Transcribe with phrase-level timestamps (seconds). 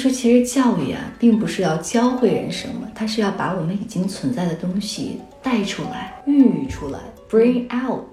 [0.00, 8.04] 说其实教育啊，并不是要教会人什么，它是要把我们已经存在的东西带出来、孕育出来，bring out。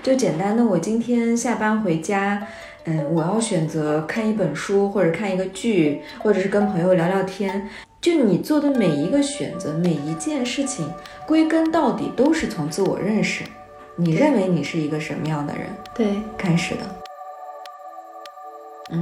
[0.00, 2.46] 就简单的，我今天下班回家，
[2.84, 7.68] 嗯，我要选择看一本书，或者看一个剧，或者是跟朋友聊聊天。
[8.00, 10.88] 就你做的每一个选择，每一件事情，
[11.26, 13.42] 归根到底都是从自我认识，
[13.96, 17.03] 你认为你是一个什么样的人，对，开始的。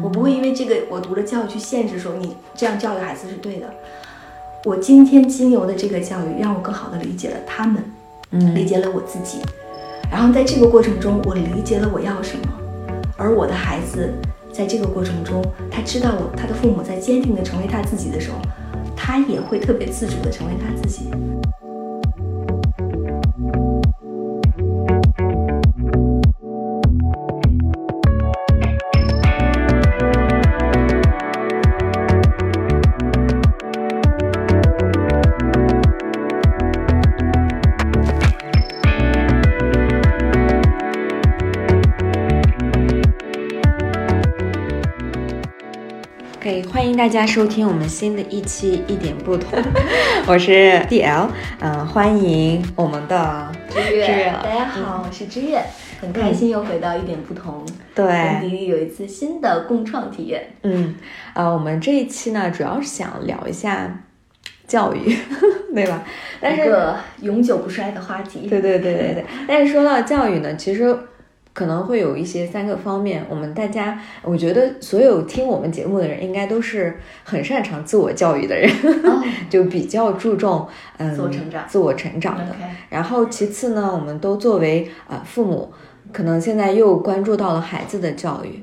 [0.02, 3.66] 我不会因为这个我读了教育去限制说你这样教育孩子是对的。
[4.64, 7.82] 我今天经由的这个教育，让我更好的理解了他们，
[8.30, 9.38] 嗯理解了我自己。
[10.10, 12.48] 然后在这个过程中，我理解了我要什么，
[13.16, 14.12] 而我的孩子
[14.52, 18.36] 在这个过程中，他知道我他的父母在坚定的成为他自己的时候，
[18.94, 21.10] 他也会特别自主的成为他自己。
[46.92, 49.58] 迎大家收听我们新的一期一点不同，
[50.28, 51.26] 我是 DL，
[51.60, 55.62] 嗯、欢迎我们的知月，大家好，我是知月，
[56.02, 60.52] 很开心又回到一点不同，对跟迪迪有一次新的共创体验。
[60.64, 60.94] 嗯，
[61.32, 64.02] 呃，我们这一期呢，主要是想聊一下
[64.66, 65.16] 教育，
[65.74, 66.04] 对吧？
[66.42, 66.76] 但是，
[67.22, 68.48] 永久不衰的话题。
[68.48, 69.24] 对对对对对。
[69.48, 70.94] 但是说到教育呢，其实
[71.52, 78.70] 可能会有一些三个方面，我们大家，我觉得所有听我们节目的人，应该都是很擅长自我教育的人，
[79.04, 82.46] 哦 就比较注重嗯自我成长自我成长的。
[82.88, 85.70] 然后其次呢，我们都作为啊、呃父母，
[86.12, 88.62] 可能现在又关注到了孩子的教育。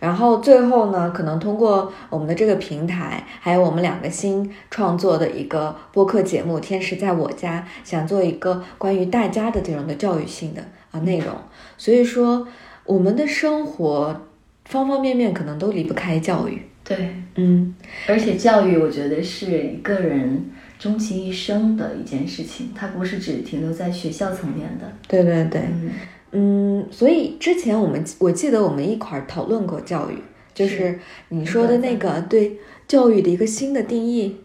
[0.00, 10.62] 然后最后呢，可能通过我们的这个平台，还有我们两个新创作的一个播客节目《天使在我家》，想做一个关于大家的这种的教育性的
[10.94, 11.34] 啊内容。
[11.76, 12.46] 所以说，
[12.86, 14.22] 我们的生活
[14.64, 16.62] 方方面面可能都离不开教育。
[16.84, 17.74] 对，嗯，
[18.06, 20.44] 而且教育我觉得是一个人
[20.78, 24.92] 终其一生的一件事情，它不是只停留在学校层面的。
[25.08, 25.62] 对对对。
[25.62, 25.90] 嗯，
[26.32, 30.18] 嗯，所以之前我们我记得我们一块儿讨论过教育，
[30.52, 30.98] 就是
[31.30, 34.36] 你说的那个对教育的一个新的定义。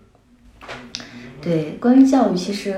[1.41, 2.75] 对，关于教育，其实，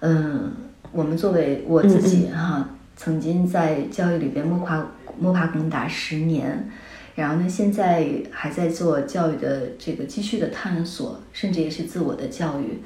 [0.00, 0.52] 嗯，
[0.92, 4.86] 我们作为我自己哈、曾经在教育里边摸爬
[5.18, 6.68] 摸爬滚打十年，
[7.14, 12.78] 然后呢，现在还在做教育的这个继续的探索，甚至也是自我的教育。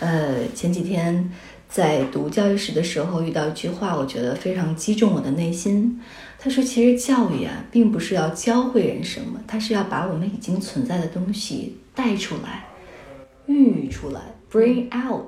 [0.00, 1.30] 呃，前几天
[1.68, 6.00] 在读教育史的时候，遇到一句话，我觉得非常击中我的内心。
[6.38, 12.66] 他说：“其实教育啊，并不是要教会人什么，它是要把我们已经存在的东西带出来。”
[13.46, 14.20] 孕育出来
[14.50, 15.24] ，bring out。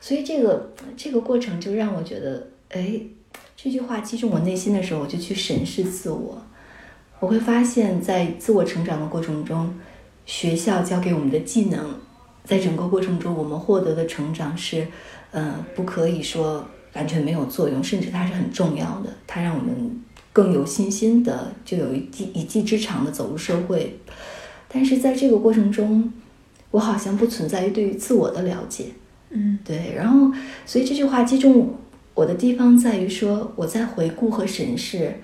[0.00, 3.00] 所以这个这个过程就让我觉得，哎，
[3.62, 6.40] 这句话击中我内心的时候，我就去审视自我。
[7.18, 9.74] 我会发现，在自我成长的过程中，
[10.24, 11.94] 学校教给我们的技能，
[12.42, 14.86] 在整个过程中我们获得的成长是，
[15.32, 19.12] 呃，不可以说完全没有作用，甚至它是很重要的。
[19.26, 20.00] 它让我们
[20.32, 23.98] 更有信心的，就有一技一技之长的走入社会。
[24.68, 26.10] 但是在这个过程中，
[26.70, 28.86] 我好像不存在于对于自我的了解，
[29.28, 30.32] 嗯对，然后
[30.64, 31.74] 所以这句话击中
[32.20, 35.14] 我的地方在于说，我在回顾和审视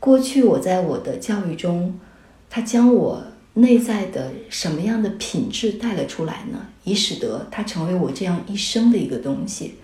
[0.00, 2.00] 过去我在我的教育中，
[2.48, 3.22] 他将我
[3.52, 6.68] 内在的什么样的品质带了出来呢？
[6.84, 9.74] 以使得它成为我这样一生的一个东西，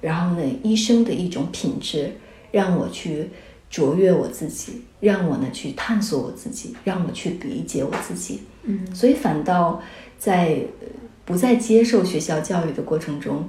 [0.00, 2.10] 然后呢，一生的一种品质，
[2.50, 3.28] 让我去
[3.68, 8.40] 卓越我自己，让我呢去探索我自己，让我去理解我自己。
[8.62, 9.82] 嗯所以反倒
[10.18, 10.86] 在呃
[11.26, 13.46] 不再接受学校教育的过程中，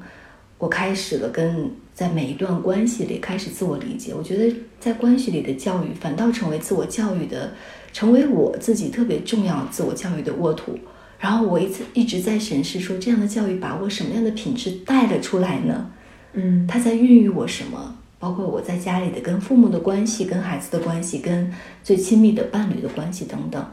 [0.58, 4.14] 我开始了跟在每一段关系里开始自我理解。
[4.14, 7.52] 我觉得在关系里的教育，反倒成为自我教育的，
[7.92, 10.78] 成为我自己特别重要自我教育的沃土。
[11.18, 15.90] 然后我一直一直在审视说，这样的教育把我什么样的品质带了出来呢？
[16.34, 17.98] 嗯它在孕育我什么？
[18.20, 21.52] 包括我在家里的跟父母的关系、跟孩子的关系、跟
[21.84, 23.66] 最亲密的伴侣的关系等等。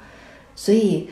[0.56, 1.10] 所以，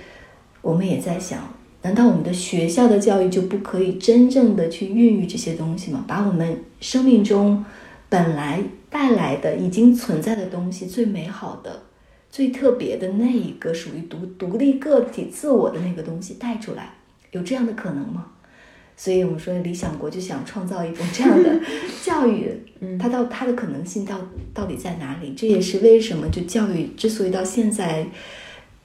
[0.63, 1.47] 我们也在想，
[1.83, 6.05] 难道我们的学校的教育就不可以真正的去孕育这些东西吗？
[6.07, 7.65] 把我们生命中
[8.09, 11.83] 本来带来的、已经存在的东西，最美好的、
[12.31, 16.95] 最特别的那一个属于独独立个体自我的那个东西带出来，
[17.33, 18.27] 有这样的可能吗？
[18.95, 21.61] 所以我们说理想国就想创造一种这样的
[22.05, 22.53] 教育，
[23.01, 24.21] 它到它的可能性到
[24.55, 25.33] 到底在哪里？
[25.35, 28.07] 这也是为什么就教育之所以到现在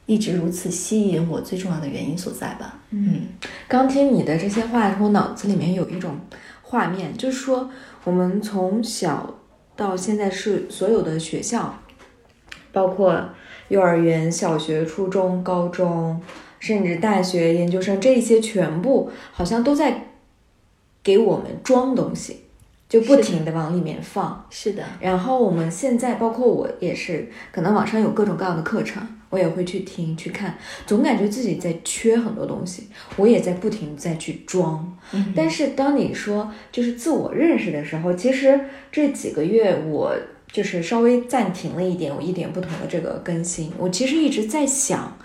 [0.08, 2.80] 一直如此吸引我最重要的原因所在吧。
[2.90, 3.28] 嗯，
[3.68, 6.20] 刚听你的这些话，我脑子里面有一种
[6.64, 7.70] 画面，就是说
[8.04, 9.36] 我们从小
[9.76, 11.78] 到现在是所有的学校，
[12.72, 13.30] 包括
[13.68, 16.20] 幼儿园、小学、初中、高中，
[16.60, 20.06] 甚至大学、研究生，这些全部好像都在
[21.04, 22.44] 给我们装东西。
[22.90, 24.82] 就不停的往里面放，是的。
[25.02, 34.98] 然后我们现在，包括我也是，可能网上有各种各样的课程，我也会去听去看，总感觉自己在缺很多东西，我也在不停再去装。
[35.36, 38.60] 但是当你说就是自我认识的时候，其实
[38.92, 40.16] 这几个月我
[40.52, 45.18] 就是稍微暂停了一点，我一点不同的这个更新，我其实一直在想。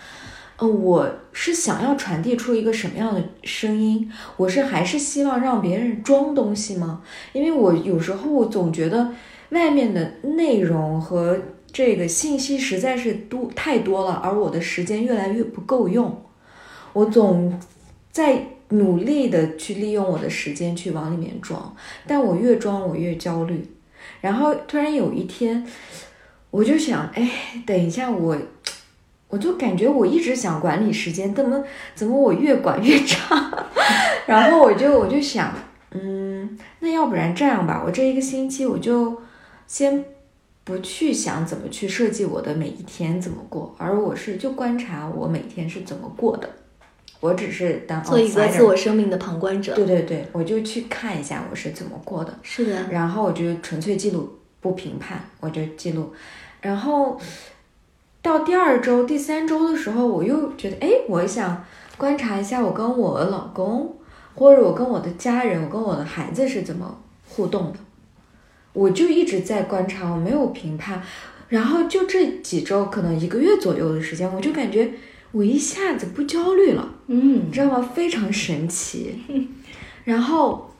[0.59, 4.09] 呃我是想要传递出一个什么样的声音？
[4.37, 7.03] 我是还是希望让别人装东西吗？
[7.33, 9.13] 因为我有时候我总觉得
[9.49, 11.37] 外面的内容和
[11.73, 16.23] 这个信息实在是多太多了，而我的时间越来越不够用。
[16.93, 17.59] 我总
[18.11, 21.75] 在努力的去利用我的时间去往里面装，
[22.07, 23.67] 但我越装我越焦虑。
[24.21, 25.67] 然后突然有一天，
[26.51, 27.31] 我就想，哎，
[27.67, 28.37] 等一下我。
[29.29, 31.65] 我就感觉我一直想管理时间，怎么
[31.95, 33.51] 怎么我越管越差，
[34.29, 35.55] 然后我就我就想，
[35.93, 39.23] 嗯，那要不然这样吧，我这一个星期我就
[39.67, 40.05] 先
[40.65, 46.49] 不去想怎么去设计我的每一天怎么过，而我是就观察我每天是怎么过的，
[47.21, 49.75] 我只是当做一个自我生命的旁观者。
[49.75, 52.33] 对对对，我就去看一下我是怎么过的。
[52.43, 52.91] 是的。
[52.91, 56.13] 然后我就纯粹记录，不评判，我就记录，
[56.61, 57.21] 然后。
[58.25, 61.65] 到第二周、第三周的时候，我又觉得，哎，我想
[61.99, 63.97] 观察一下我跟我老公，
[64.37, 66.97] 或者我跟我的家人，我跟我的孩子是怎么
[67.29, 67.81] 互动的。
[68.73, 71.03] 我就一直在观察，我没有评判。
[71.49, 74.91] 然后就这几周，可能一个月左右的时间，我就感觉
[75.33, 76.95] 我一下子不焦虑了。
[77.09, 77.91] 嗯，你知道吗？
[77.95, 79.23] 非常神奇。
[80.05, 80.75] 然后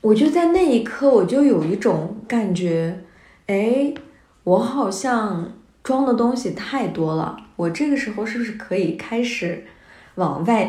[0.00, 3.04] 我就在那一刻，我就有一种感觉，
[3.46, 3.92] 哎，
[4.44, 5.52] 我好像。
[5.84, 9.66] 装的东西太多了，我这个时候是不是可以开始
[10.14, 10.66] 往外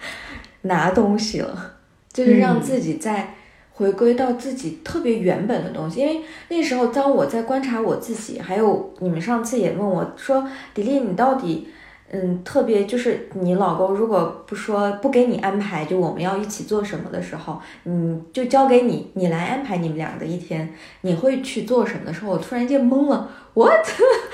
[0.62, 1.76] 拿东西了？
[2.10, 3.34] 就是让自己再
[3.76, 6.00] 回归到自己特别原本的东西。
[6.00, 11.68] 因为那时候，当我在观察我自己，还有你们上次也问我说：“迪丽，你到底……”
[12.08, 23.84] 嗯，特别就是你老公如果不说不给你安排，就我们要一起做什么的时候，嗯，就交给你，你来安排你们俩的一天，你会去做什么的时候，我突然间懵了，what？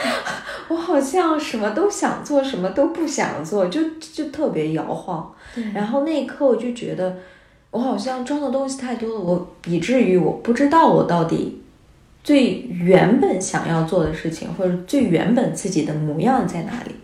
[0.69, 5.35] 我好像什么都想做，什么都不想做，就就特别摇晃。
[5.73, 7.17] 然后那一刻我就觉得，
[7.73, 11.61] 我好像装的东西太多了，我以至于我不知道我到底
[12.23, 16.95] 最原本想要做的事情，或者最原本自己的模样在哪里。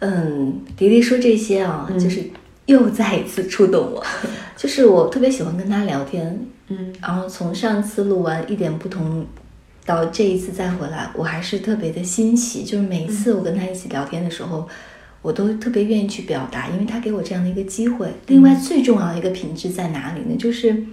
[0.00, 2.22] 嗯，迪迪说这些啊，就是
[2.66, 4.04] 又再一次触动我。
[4.56, 6.38] 就是我特别喜欢跟他聊天，
[6.68, 9.24] 嗯，然后从上次录完一点不同，
[9.86, 12.64] 到这一次再回来，我还是特别的欣喜。
[12.64, 14.68] 就是每一次我跟他一起聊天的时候，
[15.22, 18.12] 我都特别愿意去表达，因为他给我这样的一个机会。
[18.26, 20.36] 另外最重要的一个品质在哪里呢？
[20.36, 20.84] 就是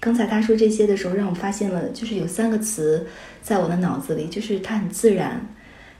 [0.00, 3.06] 刚才他说这些的时候，让我发现了，就是有三个词
[3.42, 5.46] 在我的脑子里，就是他很自然，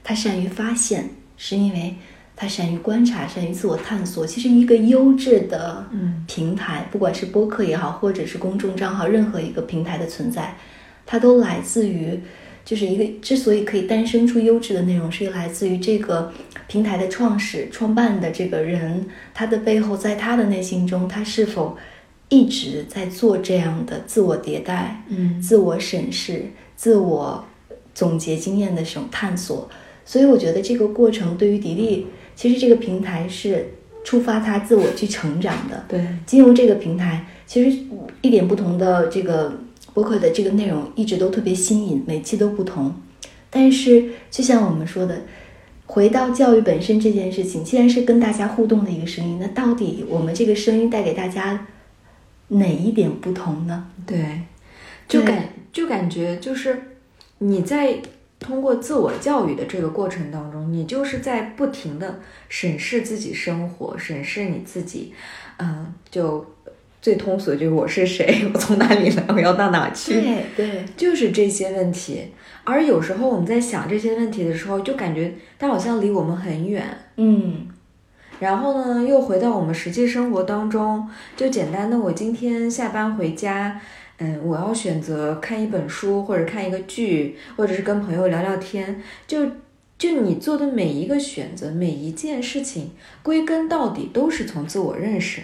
[0.03, 1.97] 他善于发现，是因为。
[2.37, 4.27] 他善于观察，善于自我探索。
[4.27, 5.89] 其实，一个优质的
[6.27, 10.57] 平台，不管是播客也好，或者是公众账号，任何一个平台的存在，
[11.07, 12.21] 它都来自于，
[12.65, 16.33] 就是一个之所以可以诞生出优质的内容，是来自于这个
[16.67, 21.77] 平台的创始、创办的这个人，他的背后，在他的内心中，他是否
[22.29, 27.45] 一直在做这样的自我迭代、嗯，自我审视、自我
[27.95, 29.69] 总结经验的这种探索。
[30.07, 32.07] 所以，我觉得这个过程对于迪丽。
[32.37, 33.65] 其实这个平台是
[34.03, 35.85] 触发他自我去成长的。
[35.89, 37.79] 对，金融这个平台其实
[38.23, 39.57] 一点不同的这个
[39.95, 42.95] 博客的这个内容一直都特别新颖，每期都不同。
[43.49, 45.23] 但是就像我们说的，
[45.87, 51.67] 回到教育本身这件事情，既然是跟大家互动的一个声音，那到底我们这个声音带给大家
[52.49, 53.87] 哪一点不同呢？
[54.05, 54.43] 对，
[55.09, 56.97] 就感就感觉就是
[57.39, 58.03] 你在。
[58.41, 62.21] 通过自我教育的这个过程当中，你就是在不停的
[62.51, 65.15] 审视自己生活，审视你自己，
[65.57, 66.45] 嗯，就
[67.05, 70.23] 最通俗的就是我是谁， 我从哪里来， 我要到哪去？
[70.23, 72.23] 对对，就是这些问题。
[72.65, 76.83] 而有时候我们在想这些问题的时候，就感觉它好像离我们很远，
[77.17, 77.69] 嗯。
[78.41, 81.07] 然后呢，又回到我们实际生活当中，
[81.37, 83.79] 就简单的，我今天下班回家。
[84.17, 89.45] 嗯，我要选择看一本书，或者看一个剧，或者是跟朋友聊聊天，就
[89.99, 92.93] 就你做的每一个选择，每一件事情，
[93.23, 95.43] 归根到底都是从自我认识，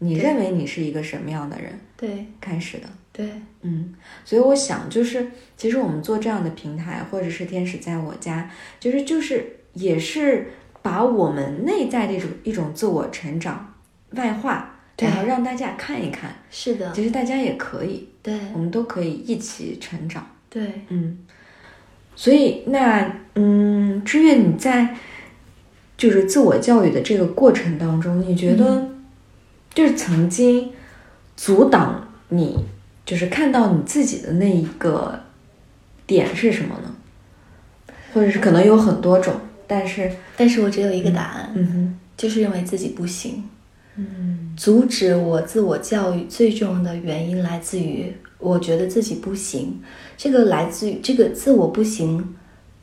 [0.00, 2.84] 你认为你是一个什么样的人对开始的。
[3.12, 3.28] 对，
[3.62, 5.26] 嗯，所以我想，就是
[5.56, 13.74] 其实我们做这样的平台，或者是天使在我家，就是就是也是把我们内在的一种一种自我成长
[14.12, 20.26] 外化，然后让大家看一看，是的，其实大家也可以，对我们都可以一起成长。
[20.48, 20.82] 对。
[20.88, 21.18] 嗯，
[22.14, 24.96] 所以那嗯，知月你在
[25.96, 28.88] 就是自我教育的这个过程当中，你觉得
[29.74, 30.72] 就是曾经
[31.36, 32.64] 阻挡你
[33.06, 35.20] 就是看到你自己的那一个
[36.06, 36.94] 点是什么呢？
[38.12, 39.34] 或者是可能有很多种，
[39.66, 43.44] 但是但是我只有一个答案，嗯哼，就是认为自己不行。
[43.96, 49.80] 嗯阻止我自我教育最重要的原因来自于我觉得自己不行。
[50.16, 52.34] 这个来自于这个自我不行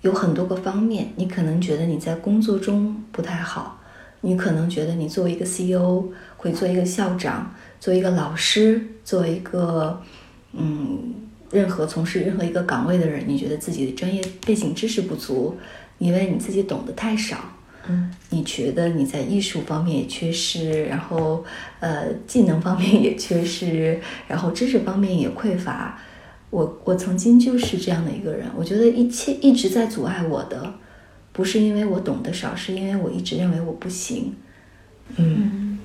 [0.02, 1.10] 有很多个方面。
[1.16, 3.80] 你可能觉得你在工作中不太好，
[4.22, 6.04] 你可能觉得你作为一个 CEO
[6.38, 10.02] 会做一个校长，做一个老师，做一个
[10.54, 11.14] 嗯
[11.52, 15.58] 任何从事任何一个岗位的人，你觉得自己的专业背景知识不足，
[15.98, 17.38] 因为你自己懂得太少。
[17.90, 21.46] 嗯你觉得你在艺术方面也缺失，然后
[21.80, 25.98] 呃技能方面也缺失，然后知识方面也匮乏。
[26.50, 30.74] 我我曾经就是这样的一个人，我觉得一切一直在阻碍我的，
[31.32, 34.36] 不是因为我懂得少，是因为我一直认为我不行。
[35.16, 35.77] 嗯，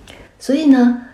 [0.42, 1.06] 所以呢，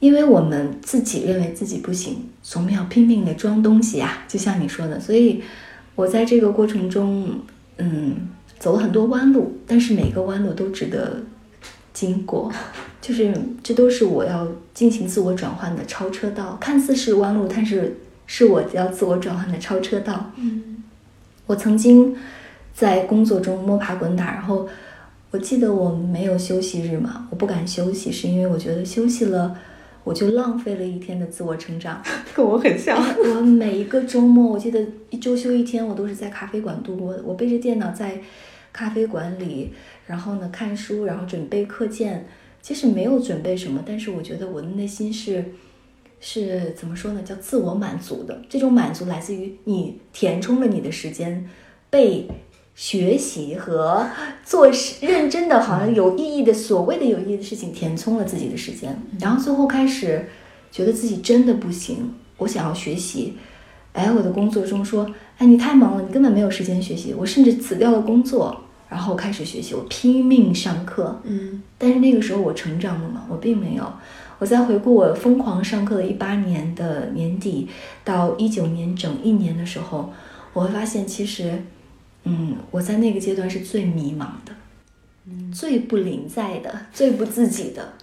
[0.00, 5.44] 因为我们自己认为自己不行，所以我们要拼命的装东西啊，就像你说的，所以
[5.94, 7.38] 我在这个过程中，
[7.78, 8.16] 嗯，
[8.58, 11.22] 走了很多弯路，但是每个弯路都值得
[11.92, 12.50] 经过，
[13.00, 20.32] 就是这都是我要进行自我转换的超车道，看似是弯路，但是是我要自我转换的超车道。
[20.36, 20.82] 嗯
[21.46, 22.16] 我曾经
[22.74, 24.66] 在工作中摸爬滚打，然后
[25.34, 29.58] 我记得我没有休息日嘛，我不敢休息，是因为我觉得休息了，
[30.04, 32.00] 我就浪费了一天的自我成长。
[32.32, 32.96] 跟我很像。
[33.18, 37.20] 我每一个周末，我记得一周休一天，我都是在咖啡馆度过的。
[37.24, 38.20] 我背着电脑在
[38.72, 39.72] 咖啡馆里，
[40.06, 42.24] 然后呢看书，然后准备课件。
[42.62, 45.44] 其实没有准备什么，但是我觉得我的内心是
[46.20, 47.20] 是怎么说呢？
[47.24, 48.40] 叫自我满足的。
[48.48, 51.50] 这种满足来自于你填充了你的时间，
[51.90, 52.28] 被
[52.74, 54.06] 学习和
[54.44, 60.28] 做事认真的，好像有意义的所谓的有意义的事情填充了自己的时间，然后最后开始
[60.70, 63.34] 觉得自己真的不行，我想要学习。
[63.92, 67.14] 哎，我的工作中说，哎，你太忙了，你根本没有时间学习。
[67.16, 71.20] 我甚至辞掉了工作，然后开始学习，我拼命上课。
[71.22, 73.24] 嗯但是那个时候我成长了吗？
[73.30, 73.84] 我并没有。
[74.40, 77.68] 我在回顾我疯狂上课的一八年的年底
[78.02, 80.12] 到一九年整一年的时候，
[80.52, 81.62] 我会发现其实，
[82.24, 84.52] 嗯，我在那个阶段是最迷茫的，
[85.52, 87.94] 最不临在的，最不自己的，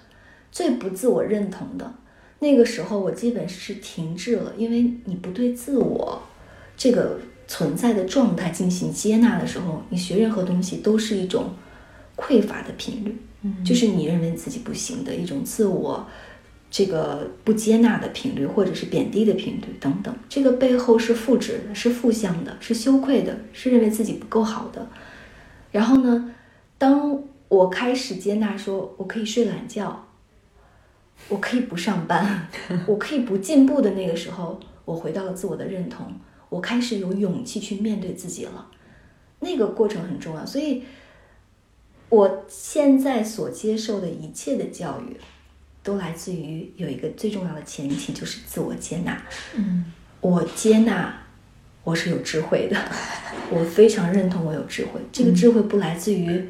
[0.52, 1.94] 最不自我认同的。
[2.40, 6.24] 那个时候我基本是停滞了，因为你不对自我
[6.76, 11.52] 这个存在的状态进行接纳的时候，你学任何东西都是一种
[12.16, 13.18] 匮乏的频率。
[13.44, 16.06] 嗯就是你认为自己不行的一种自我
[16.72, 20.16] 这个不接纳的频率，或者是贬低的频率等等。
[20.30, 24.88] 这个背后是负值的，是负向的，是羞愧的，是认为自己不够好的。
[25.72, 26.34] 然后呢，
[26.78, 30.08] 当我开始接纳，说我可以睡懒觉，
[31.28, 32.48] 我可以不上班，
[32.88, 36.14] 我可以不进步的那个时候，我回到了自我的认同，
[36.48, 38.68] 我开始有勇气去面对自己了。
[39.42, 40.84] 那个过程很重要，所以
[42.08, 45.18] 我现在所接受的一切的教育，
[45.84, 49.22] 都来自于有一个最重要的前提，就是自我接纳。
[49.56, 49.86] 嗯
[50.20, 51.14] 我接纳
[51.84, 52.78] 我是有智慧的，
[53.50, 55.02] 我非常认同我有智慧。
[55.12, 56.44] 这个智慧不来自于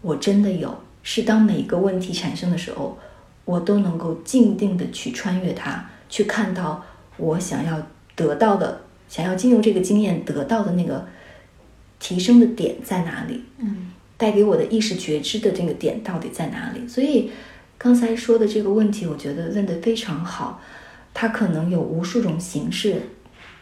[0.00, 2.98] 我真的有，是当每一个问题产生的时候，
[3.44, 6.82] 我都能够静定的去穿越它，去看到
[7.18, 11.06] 我想要得到的，想要经由这个经验得到的那个
[11.98, 13.44] 提升的点在哪里。
[13.58, 16.86] 嗯带给我的意识觉知的这个点到底在哪里？
[16.86, 17.30] 所以
[17.82, 20.60] 刚才说的这个问题，我觉得问得非常好。
[21.14, 23.00] 它可能有无数种形式，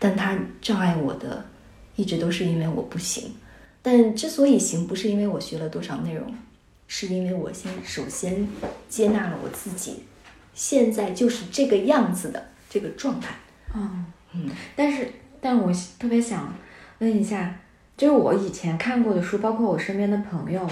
[0.00, 1.46] 但它障碍我的
[1.94, 3.32] 一直都是因为我不行。
[3.80, 6.34] 但之所以行，不是因为我学了多少内容，
[6.88, 8.48] 是因为我先首先
[8.88, 10.02] 接纳了我自己，
[10.52, 13.36] 现在就是这个样子的这个状态。
[13.72, 14.04] 嗯。
[14.34, 15.08] 嗯但是，
[15.40, 16.52] 但我特别想
[16.98, 17.54] 问一下，
[17.96, 20.68] 就是我以前看过的书，包括我身边的朋友，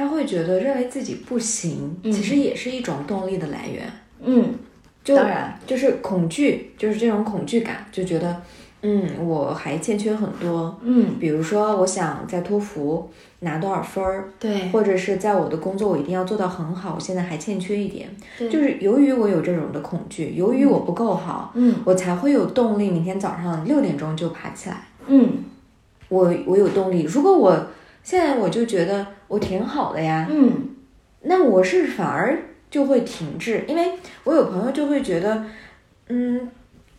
[0.00, 3.84] 他会觉得认为自己不行，嗯其实也是一种动力的来源。
[4.24, 4.54] 嗯，
[5.04, 8.40] 就当然，就是恐惧，就是这种恐惧感，就觉得，
[8.80, 10.78] 嗯，我还欠缺很多。
[10.82, 18.08] 嗯，比如说，我想在托福拿多少分儿，对，或者是在我的工作我一定要做到很好，我现在还欠缺一点。
[18.38, 24.88] 对就是由于我有这种的恐惧，由于我不够好，嗯我才会有动力，明天早上六点钟就爬起来。
[25.08, 25.44] 嗯
[26.08, 27.02] 我我有动力。
[27.02, 27.66] 如果我
[28.02, 30.68] 现在我就觉得我挺好的呀，嗯
[31.22, 33.92] 那我是反而就会停滞，因为
[34.24, 35.44] 我有朋友就会觉得，
[36.08, 36.48] 嗯，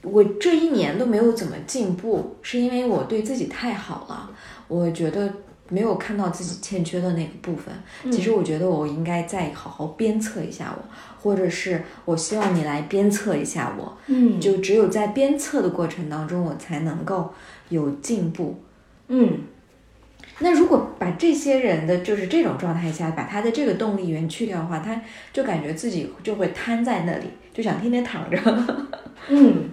[0.04, 4.30] 我这一年都没有怎么进步，是因为我对自己太好了，
[4.68, 5.34] 我觉得
[5.70, 7.74] 没有看到自己欠缺的那个部分。
[8.12, 10.84] 其实我觉得我应该再好好鞭策一下我，
[11.22, 17.34] 或者是我希望你来鞭策一下我，嗯，就只有在鞭策的过程当中，我才能够
[17.70, 18.62] 有进步。
[19.08, 19.40] 嗯
[20.42, 28.38] 那如果把这些人的就是这种状态下，把他的这个动力源去掉的话，他就感觉自己就会瘫在那里，就想天天躺着。
[29.30, 29.70] 嗯，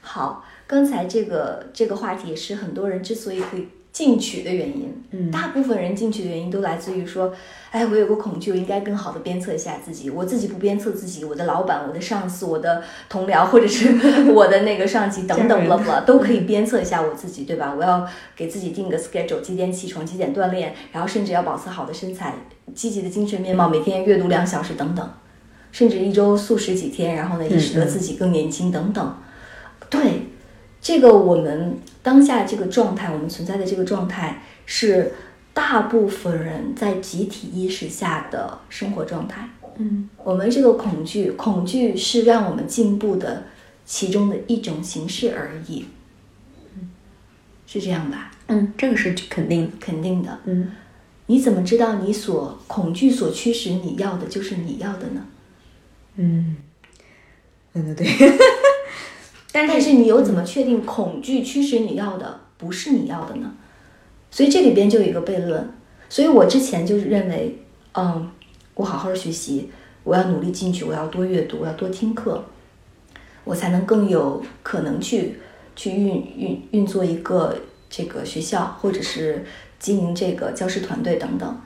[0.00, 4.88] 好，刚才这个这个话题是很多人之所以会进取的原因。
[5.14, 7.30] 嗯大部分人进取的原因都来自于说，
[7.70, 10.08] 哎，我有个恐惧，我应该更好的鞭策一下自己。
[10.08, 13.94] 我自己不鞭策自己，我的老板、我的上司、我的同僚，或者是
[14.32, 17.74] 我的那个上级等等了了，都可以鞭策一下我自己，对吧？
[17.76, 22.34] 我要给自己定个 schedule，几点起床，几点锻炼，然后甚至要保持好的身材，
[22.74, 25.06] 积极的精神面貌，每天阅读两小时等等，
[25.70, 29.14] 甚至一周素食几天，然后呢，也使得自己更年轻等等。
[29.90, 30.28] 对，
[30.82, 35.12] 这个我们当下这个状态，我们存在的这个状态是
[35.54, 39.48] 大部分人在集体意识下的生活状态。
[39.76, 43.44] 嗯我们这个恐惧，恐惧是让我们进步的
[43.86, 45.86] 其中的一种形式而已。
[46.74, 46.90] 嗯
[47.66, 48.32] 是这样吧？
[48.48, 49.76] 嗯，这个是肯定的。
[49.80, 50.40] 肯定的。
[50.44, 50.72] 嗯
[51.26, 55.24] 你怎么知道你所恐惧所驱使你要的就是你要的呢？
[56.16, 56.56] 嗯，
[57.72, 58.38] 对对对。
[59.52, 63.54] 但是你又怎么确定恐惧驱使你要的不是你要的呢？
[64.30, 65.70] 所以这里边就有一个悖论。
[66.08, 67.58] 所以我之前就是认为，
[67.94, 68.30] 嗯，
[68.74, 69.70] 我好好学习，
[70.04, 72.44] 我要努力进去，我要多阅读，我要多听课，
[73.44, 75.36] 我才能更有可能去
[75.76, 77.56] 去运运运作一个
[77.88, 79.44] 这个学校，或者是
[79.78, 81.60] 经营这个教师团队等等。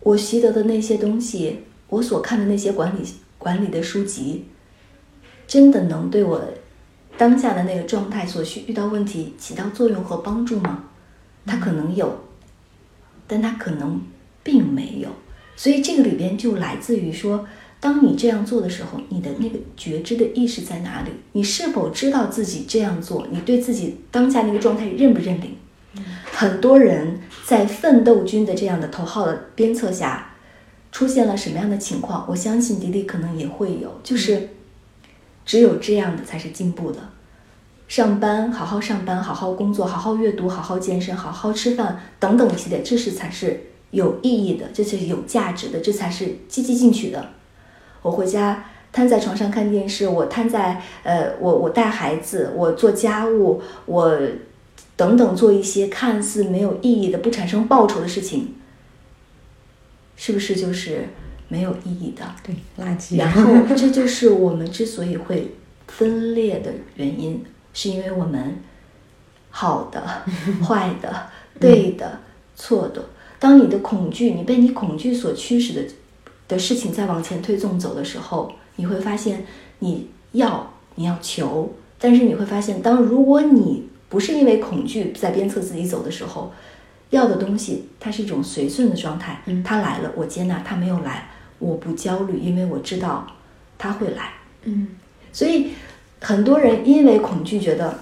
[0.00, 3.02] 我习得的那些东西，我所看的那些管理
[3.38, 4.44] 管理的书籍，
[5.54, 6.42] 真的能对我
[7.16, 10.82] 当下的那个状态所需遇到问题起到作用和帮助吗？
[11.46, 12.12] 它可能有，
[13.28, 14.02] 但它可能
[14.42, 15.08] 并没有。
[15.54, 17.46] 所以这个里边就来自于说，
[17.78, 21.10] 当你这样做的时候，你的那个觉知的意识在哪里？
[21.30, 23.24] 你是否知道自己这样做？
[23.30, 25.54] 你对自己当下那个状态认不认领？
[26.32, 30.34] 很多人在奋斗军的这样的头号的鞭策下，
[30.90, 32.26] 出现了什么样的情况？
[32.28, 34.48] 我相信迪迪可能也会有，就是
[35.44, 36.98] 只有这样的才是进步的。
[37.86, 47.30] 上班，好好上班，好好工作，好好阅读，好好健身，好好吃饭，等等一系列，这是才是有意义的，这才是有价值的，这才是积极进取的。
[48.00, 54.18] 我回家瘫在床上看电视，我瘫在呃，我我带孩子，我做家务，我
[54.96, 58.54] 等等做一些看似没有意义的、不产生报酬的事情，
[60.16, 61.08] 是不是就是
[61.54, 62.24] 没有意义的？
[62.42, 63.16] 对，垃圾。
[63.16, 65.54] 然后，这就是我们之所以会
[65.86, 68.58] 分裂的原因，是因为我们
[69.50, 70.02] 好的、
[70.66, 71.28] 坏的、
[71.60, 72.18] 对的、
[72.56, 73.04] 错的。
[73.38, 75.94] 当你的恐惧，你被你恐惧所驱使的
[76.48, 79.46] 的事情在往前推纵走的时候，你会发现
[79.78, 86.52] 你要你要求，但是你会发现，当如果你不是因为恐惧在鞭策自己走的时候，
[87.10, 91.30] 要的东西它是一种随顺的状态，它来了我接纳，它没有来
[91.64, 93.26] 我不焦虑，因为我知道
[93.78, 94.32] 他会来。
[94.64, 94.88] 嗯
[95.32, 95.70] 所以
[96.20, 97.98] 很多人因为恐惧，觉得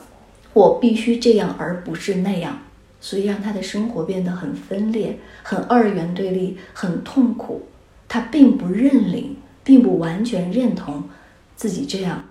[0.52, 2.58] 我必须这样，而不是那样，
[3.00, 7.62] 所以让他的生活变得很分裂、很二元对立、很痛苦。
[8.06, 11.08] 他并不认领，并不完全认同
[11.56, 12.22] 自己这样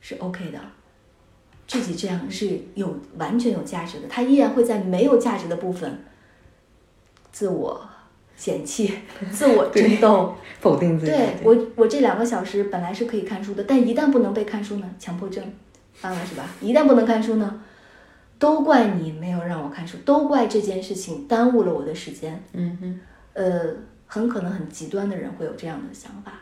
[0.00, 0.60] 是 OK 的，
[1.66, 4.06] 自己这样是有完全有价值的。
[4.08, 6.04] 他依然会在没有价值的部分
[7.32, 7.88] 自我
[8.36, 8.92] 嫌弃、
[9.30, 10.34] 自我争斗。
[10.60, 11.12] 否定自己。
[11.12, 15.44] 对我，我这两个小时本来是可以看书的，但一旦不能被看书呢，强迫症
[15.92, 16.48] 犯了是吧？
[16.60, 17.60] 一旦不能看书呢，
[18.38, 22.42] 都怪你没有让我看书，都怪这件事情耽误了我的时间。
[22.54, 23.00] 嗯哼，
[23.34, 23.74] 呃，
[24.06, 26.32] 很可能很极端的人会有这样的想法，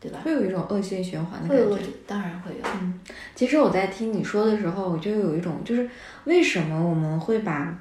[0.00, 0.20] 对吧？
[0.24, 1.84] 会有一种恶性循环的感觉。
[2.06, 2.66] 当然会有。
[2.80, 2.98] 嗯
[3.34, 5.86] 其实我在听你说的时候，我就有一种，就是
[6.24, 7.76] 为什么我们会把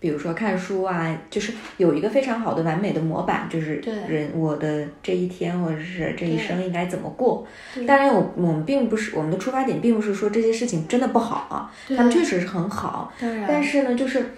[0.00, 3.76] 比如说看书啊，就是有一个非常好的完美的模板，就是
[4.08, 7.46] 人我的这一天或者是这一生应该怎么过。
[7.86, 14.34] 当然，我我们并不是我们的出发点，并不是说这些事情真的不好啊，他们确实是很好，当然，但是呢，就是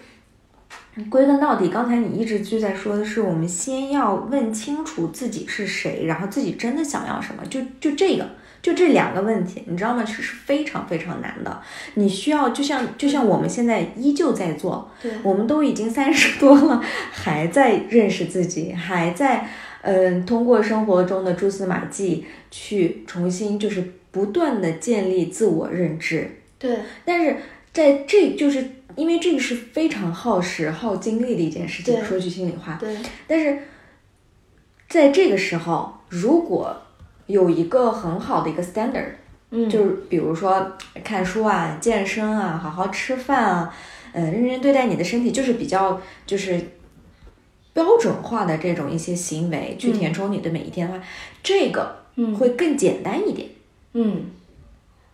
[1.10, 8.26] 归根到底，刚才你一直就在说的是，我们先要问清楚自己是谁，然后自己真的想要什么，就就这个。
[8.62, 10.04] 就这两个问题，你知道吗？
[10.04, 11.62] 是是非常非常难的。
[11.94, 19.48] 你需要就像就像我们现在依旧在做，对我们都已经三十多了，还在认识自己，还在
[19.82, 26.30] 嗯、通过生活中的蛛丝马迹去重新就是不断的建立自我认知。
[26.58, 27.36] 对但是
[27.72, 28.62] 在这就是
[28.94, 32.76] 因为这个是非常耗时耗精力的一件事情，说句心里话。
[32.78, 32.94] 对
[33.26, 33.60] 但是
[34.86, 36.76] 在这个时候，如果
[37.30, 39.12] 有一个很好的一个 standard，
[39.50, 40.72] 嗯，就是比如说
[41.04, 43.74] 看书啊、健身啊、好好吃饭啊，
[44.12, 46.60] 呃，认真对待你的身体，就是比较就是
[47.72, 51.02] 标准化的这种一些行为去填充你的每一天的话，
[51.42, 53.48] 这个嗯会更简单一点。
[53.92, 54.24] 嗯。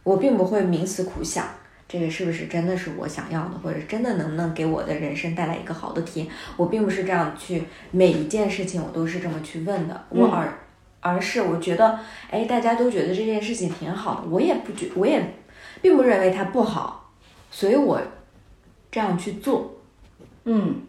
[0.06, 1.44] 我并不会冥思苦想，
[1.88, 6.28] 这个是不是真的是我想要的，或者真的能不能给我的人生带来一个好的体验？
[6.56, 10.30] 我并不是这样去每一件事情我都是这么去问的，我嗯。
[10.30, 10.58] 而、
[11.06, 11.98] 而是我觉得，
[12.30, 15.34] 哎，大家都觉得这件事情挺好的，我也不觉，我也
[15.80, 17.12] 并不认为它不好，
[17.50, 18.00] 所以我
[18.90, 19.74] 这样去做，
[20.44, 20.82] 嗯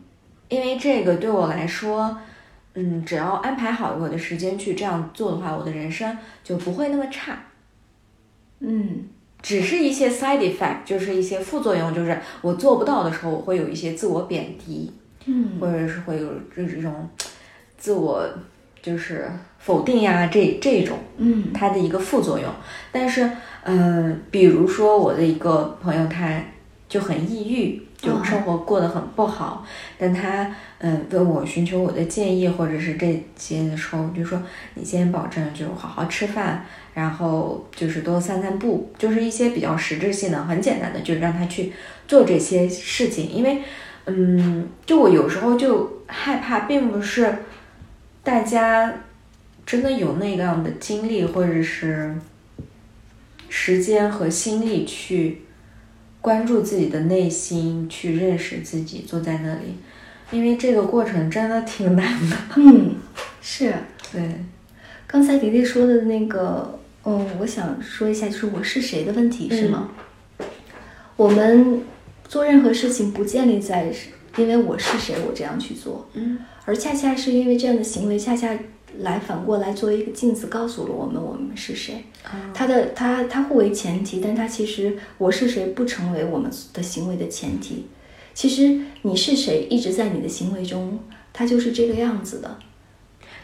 [0.50, 2.18] 因为这个对我来说。
[2.80, 7.36] 嗯，只要安排好我的时间去这样做的话，我的人生就不会那么差。
[8.60, 9.10] 嗯
[9.42, 14.94] 只是一些 side effect，就是一些副作用，就是我做不到的时候，我会有一些自我贬低，
[15.26, 17.10] 嗯或者是会有这这种
[17.80, 18.24] 自我
[18.88, 21.52] 就是否定呀，这这种嗯。
[21.54, 22.50] 它的一个副作用。
[22.90, 23.30] 但是，
[23.64, 26.42] 嗯、比如说我的一个朋友，他
[26.88, 28.22] 就很抑郁，就哦。
[28.24, 29.66] 生活过得很不好，
[29.98, 34.42] 但他嗯问我寻求我的建议或者是这些的时候，我就说
[34.76, 41.74] 你先保证就好好吃饭，然后就是多散散步，就是一些比较实质性的、很简单的，就让他去
[42.08, 43.62] 做这些事情，因为
[44.06, 47.40] 嗯，就我有时候就害怕，并不是
[48.28, 48.94] 大家
[49.66, 52.14] 真的有那样的精力或者是
[53.48, 55.44] 时间和心力去
[56.20, 59.78] 关注自己的内心，去认识自己，坐在那里，
[60.32, 62.36] 因为这个过程真的挺难的。
[62.58, 62.96] 嗯，
[63.42, 63.74] 是。
[64.12, 64.22] 对，
[65.08, 69.92] 刚才迪迪说的那个，嗯，我想说一下，就是我是谁的问题，是吗？
[71.16, 71.82] 我们
[72.28, 73.90] 做任何事情不建立在
[74.36, 78.54] 因为我是谁，我这样去做，嗯而恰恰是因为这样的行为，恰恰
[79.00, 82.04] 来反过来作为一个镜子，告诉了我们我们是谁。
[82.24, 87.88] 啊它的它它互为前提，但它其实我是谁不成为我们的行为的前提。
[88.34, 91.00] 其实你是谁一直在你的行为中，
[91.32, 92.58] 它就是这个样子的。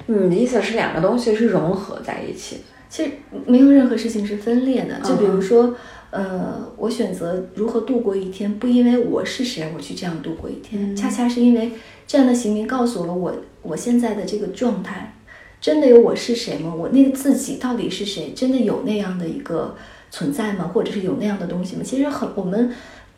[0.08, 2.62] 你的意思是两个东西是融合在一起的？
[2.90, 3.12] 其实
[3.48, 5.00] 没有任何事情是分裂的。
[5.00, 5.76] 就比如嗯说，
[6.14, 11.72] 呃，我选择如何度过一天，不因为我是谁我去这样度过一天，嗯恰恰是因为
[12.06, 15.16] 这样的行为告诉了我我现在的这个状态。
[15.60, 16.76] 真的有我是谁吗？
[16.76, 18.34] 我那个自己到底是谁？
[18.36, 19.76] 真的有那样的一个
[20.12, 20.70] 存在吗？
[20.74, 21.82] 或者是有那样的东西吗？
[21.84, 22.70] 其实很，我们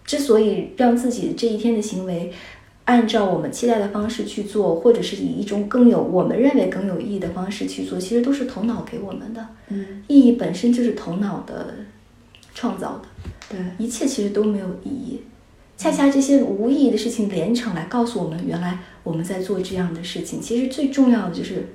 [0.06, 2.32] 之所以让自己这一天的行为
[2.84, 9.44] 按照我们期待的方式去做，或者是以一种更有我们认为更有意义的方式去做，其实都是头脑给我们的。
[9.70, 11.74] 嗯，意义本身就是头脑的
[12.56, 13.08] 创造的，
[13.50, 15.22] 对，一切其实都没有意义。
[15.78, 20.42] 恰恰这些无意义的事情连成来告诉我们，原来我们在做这样的事情。
[20.42, 21.68] 其实最重要的就是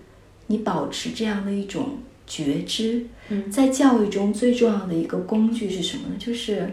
[0.47, 3.07] 你保持这样的一种觉知。
[3.29, 6.15] 嗯在教育中最重要的一个工具是什么呢？
[6.19, 6.69] 就是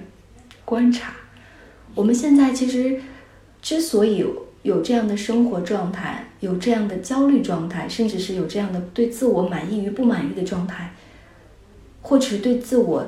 [0.63, 1.13] 观察。
[1.93, 2.99] 我们现在其实
[3.61, 10.93] 之所以有有这样的生活状态，有这样的焦虑状态，甚至是有这样的对自我满意与不满意的状态，
[12.01, 13.05] 或者是对自我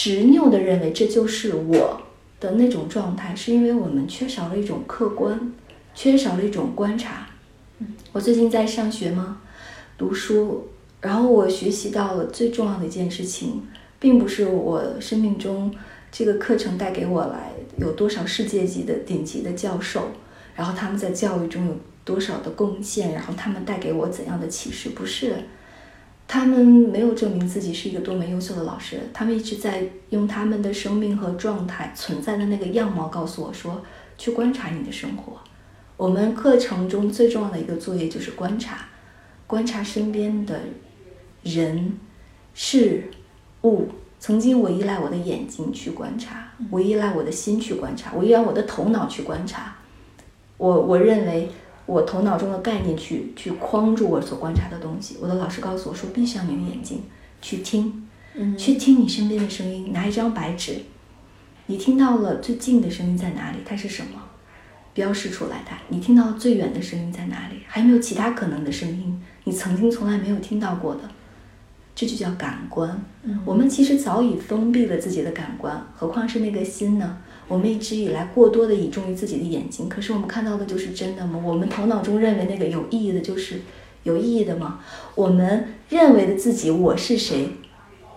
[0.00, 2.00] 执拗的认为这就是我
[2.38, 5.52] 的那种状态，是因为我们缺少了一种客观，
[5.92, 7.26] 缺少了一种观察。
[7.80, 9.40] 嗯我最近在上学吗，
[9.96, 10.68] 读书，
[11.00, 13.66] 然后我学习到了最重要的一件事情，
[13.98, 15.74] 并不是我生命中
[16.12, 20.12] 这个课程带给我来有多少世界级的顶级的教授，
[20.54, 25.34] 然后他们在教育中有多少的贡献，然后他们带给我怎样的启示，不是。
[26.28, 33.82] 他们没有证明自己是一个多么优秀的老师，他们一直在用他们的生命和状态存在的那个样貌告诉我说，
[34.18, 35.38] 去观察你的生活。
[35.96, 38.88] 我们课程中最重要的一个作业就是观察，
[39.46, 40.60] 观察身边的
[41.42, 41.98] 人、
[42.52, 43.10] 事、
[43.62, 43.88] 物。
[44.20, 49.76] 曾经我依赖我的眼睛去观察，我依赖我的心去观察，我依赖我的头脑去观察。
[50.56, 51.48] 我我认为
[51.88, 55.16] 我头脑中的概念去去框住我所观察的东西。
[55.22, 57.04] 我的老师告诉我说，闭上你的眼睛，
[57.40, 60.82] 去听，嗯去听你身边的声音，拿一张白纸，
[61.64, 63.60] 你听到了最近的声音在哪里？
[63.64, 64.22] 它是什么？
[64.92, 65.78] 标示出来它。
[65.88, 67.62] 你听到最远的声音在哪里？
[67.66, 69.22] 还有没有其他可能的声音？
[69.44, 71.10] 你曾经从来没有听到过的，
[71.98, 73.02] 这就叫感官。
[73.24, 77.18] 嗯我们其实早已封闭了自己的感官，何况是那个心呢？
[77.48, 81.42] 我们一直以来过多的倚重于自己的眼睛，可是我们看到的就是真的吗？
[81.44, 83.62] 我们头脑中认为那个有意义的，就是
[84.04, 84.78] 有意义的吗？
[85.16, 87.48] 我们认为的自己我是谁，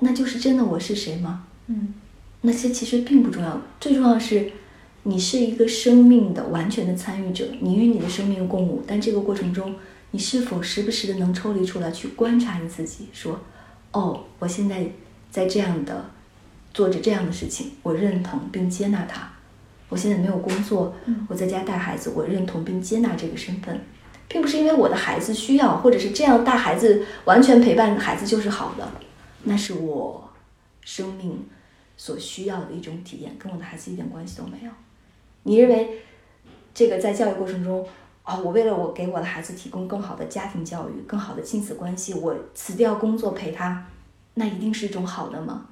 [0.02, 1.48] 那就是真的我是谁吗？
[1.66, 1.96] 嗯
[2.42, 4.52] 那些其实并不重要，最重要的是，
[5.04, 9.74] 你是一个生命的完全的参与者，你与你的生命共舞，但这个过程中，
[10.12, 13.40] 你是否时不时的能抽离出来去观察你自己，说，
[13.92, 14.86] 哦，我现在
[15.30, 16.06] 在这样的
[16.74, 19.30] 做着这样的事情，我认同并接纳它。
[19.90, 20.96] 我现在没有工作，
[21.28, 23.82] 我在家带孩子，我认同并接纳这个身份，
[24.30, 28.90] 并不是因为我的孩子需要，或者是这样带孩子完全陪伴孩子就是好的，
[29.44, 30.30] 那是我
[30.86, 31.46] 生命
[31.98, 34.72] 所需要的一种体验，跟我的孩子一点关系都没有。
[35.44, 36.00] 你认为
[36.74, 37.86] 这个在教育过程中，
[38.24, 43.88] 啊、我为了我给我的孩子提供更好的家庭教育、更好的亲子关系，我辞掉工作陪他，
[44.36, 45.66] 那一定是一种好的吗？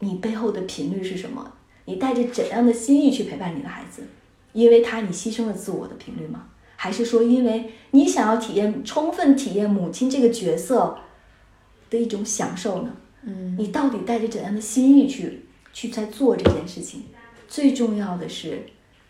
[0.00, 1.52] 你背后的频率是什么？
[1.84, 4.02] 你带着怎样的心意去陪伴你的孩子？
[4.52, 6.48] 因为他你牺牲了自我的频率吗？
[6.76, 10.98] 还是说因为你想要体验充分体验母亲这个角色
[11.88, 12.96] 的一种享受呢？
[13.22, 17.04] 嗯你到底带着怎样的心意去去在做这件事情？
[17.48, 18.66] 最重要的是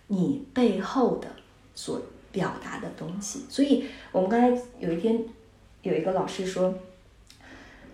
[0.08, 1.28] 你背后的
[1.74, 2.00] 所
[2.34, 3.46] 表达的东西。
[3.48, 5.24] 所以我们刚才有一天
[5.82, 6.74] 有一个老师说，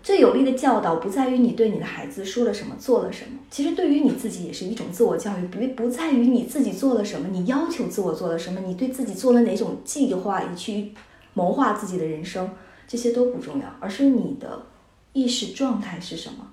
[0.01, 10.91] 最有力的教导不在于你对你的孩子说了什么、做了什么，其实对于你自己也是一种自我教育，不不在于你自己做了什么，你要求自我做了什么，你对自己做了哪种计划，你去
[11.35, 12.49] 谋划自己的人生，
[12.87, 14.65] 这些都不重要，而是你的
[15.13, 16.47] 意识状态是什么。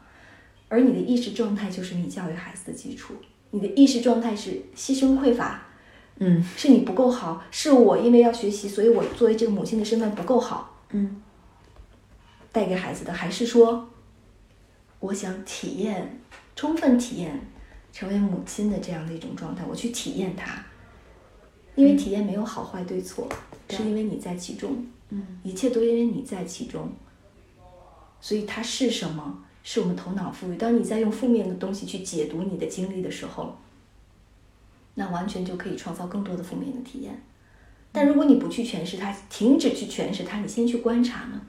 [0.68, 3.14] 而你的意识状态就是你教育孩子的基础。
[3.51, 5.67] 你的意识状态是牺牲匮乏，
[6.18, 6.44] 嗯。
[6.57, 11.22] 是你不够好，是我因为要学习，所以我作为这个母亲的身份不够好，嗯。
[12.50, 13.88] 带给孩子的，还是说，
[15.00, 16.20] 我想体验，
[16.57, 17.40] 充分体验
[17.92, 20.64] 成为母亲的这样的一种状态，我去体验它，
[21.74, 23.28] 因为体验没有好坏对错，
[23.68, 25.38] 是因为你在其中，嗯。
[25.42, 26.90] 一切都因为你在其中，
[28.20, 29.44] 所以它是什么？
[29.62, 30.57] 是我们头脑赋予。
[30.57, 33.54] 当你在用负面的东西去解读你的经历的时候，
[34.99, 37.23] 那完全就可以创造更多的负面的体验。
[37.93, 41.41] 但如果你不去诠释它，停止去诠释它，你先去观察呢？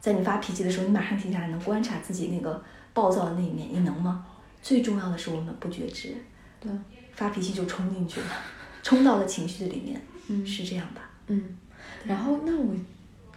[0.00, 2.62] 在你发脾气的时候，你马上停下来，能观察自己那个
[2.94, 4.24] 暴躁的那一面，你能吗？
[4.62, 6.14] 最重要的是我们不觉知，
[6.60, 6.70] 对
[7.12, 8.26] 发脾气就冲进去了，
[8.82, 11.10] 冲到了情绪的里面，嗯是这样吧？
[11.26, 11.56] 嗯，
[12.04, 12.74] 然后那我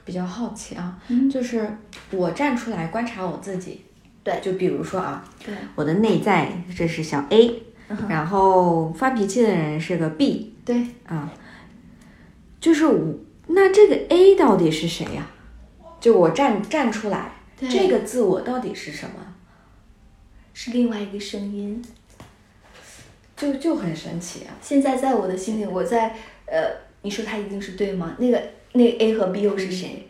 [0.05, 1.77] 比较好奇啊，嗯就是
[2.11, 3.81] 我站出来观察我自己，
[4.23, 7.61] 对就比如说啊，对，我的内在这是小 A，
[8.09, 11.31] 然后发脾气的人是个 B 对，啊，
[12.59, 13.15] 就是我
[13.47, 15.27] 那这个 A 到底是谁呀、
[15.99, 19.35] 就我站站出来，这个自我到底是什么？
[20.53, 21.83] 是另外一个声音。
[23.35, 24.53] 就就很神奇啊。
[24.61, 26.69] 现在在我的心里，我在呃，
[27.01, 28.15] 你说他一定是对吗？
[28.19, 28.39] 那个
[28.73, 30.07] 那个 A 和 B 又是谁？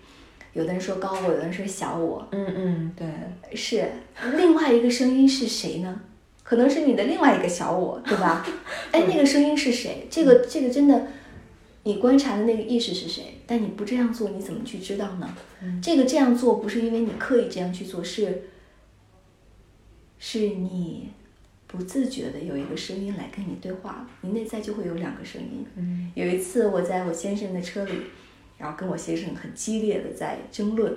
[0.52, 3.08] 有的人说高我，有的人说小我，嗯嗯，对，
[3.56, 3.90] 是
[4.36, 6.02] 另外一个声音是谁呢？
[6.44, 8.46] 可能是你的另外一个小我， 对吧？
[8.92, 10.08] 哎，那个声音是谁？
[10.10, 11.08] 这个这个真的，
[11.84, 13.36] 你观察的那个意识是谁？
[13.48, 15.36] 但你不这样做，你怎么去知道呢？
[15.82, 18.44] 这个这样做不是因为你刻意这样去做，是
[20.20, 21.10] 是你
[21.68, 25.66] 不自觉的有一个声音来跟你对话了，你内在就会有两个声音。
[25.78, 27.94] 嗯有一次我在我先生的车里，
[28.58, 30.94] 然后跟我先生很激烈的在争论，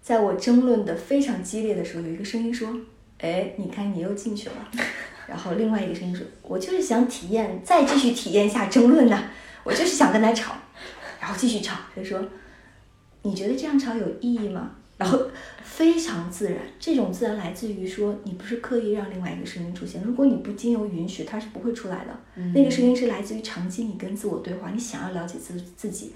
[0.00, 2.80] 在我争论的非常激烈的时候，有一个声音说
[3.18, 4.68] ：“哎，你看你又进去了。”
[5.28, 9.30] 然后另外一个声音说：“我就是想体验，再继续体验一下争论呐、
[9.62, 10.54] 我就是想跟他吵。”
[11.20, 12.24] 然后继续吵，他说
[13.22, 15.20] ：“你觉得这样吵有意义吗？”然后
[15.62, 22.42] 非常自然，这种自然来自于说你不是刻意让另外一个声音出现，如果你不经由允许，它是不会出来的。
[22.52, 26.14] 那个声音是来自于长期你跟自我对话，你想要了解自自己。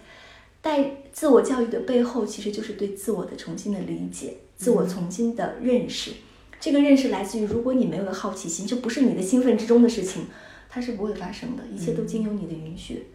[0.61, 6.13] 带自我教育的背后，其实就是对自我的重新的理解，自我重新的认识。
[6.63, 10.27] 这个认识来自于，如果你没有了好奇心，这不是你的兴奋之中的事情，
[10.69, 11.65] 它是不会发生的。
[11.67, 13.09] 一切都经由你的允许。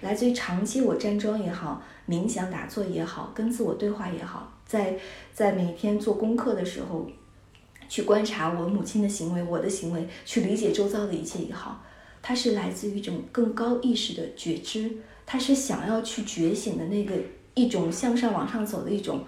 [0.00, 4.96] 来自于长期我站桩也好，冥想打坐也好，跟自我对话也好，在
[5.34, 7.10] 在每天做功课的时候，
[7.88, 11.82] 去观察我母亲的行为、我的行为，去理解周遭的一切也好，
[12.22, 17.14] 它它是来自于一种更高意识的觉知，它是想要去觉醒的那个
[17.54, 19.24] 一种向上往上走的一种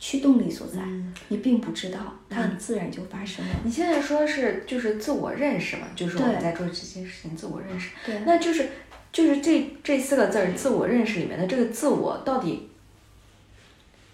[0.00, 0.80] 驱动力所在。
[1.28, 3.54] 你并不知道，它很自然就发生了。
[3.62, 7.90] 你现在说是就是自我认识嘛，就是我们在做这件事情，自我认识。
[8.04, 8.68] 对那就是
[9.12, 12.68] 就是这这四个字儿，自我认识里面的这个自我到底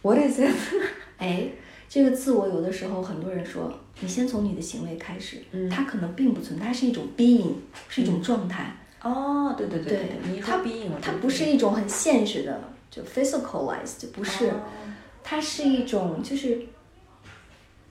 [0.03, 0.51] ，what is it？
[1.19, 1.49] 哎，
[1.89, 7.53] 这个自我有的时候很多人说，你先从你的行为开始，嗯它可能并不存在，它是一种 being，
[7.89, 8.77] 是一种状态。
[9.03, 14.61] 哦，对对对对你一说它 being，我它不是一种很现实的，就 physicalized，不是，哦
[15.29, 16.57] 它是一种就是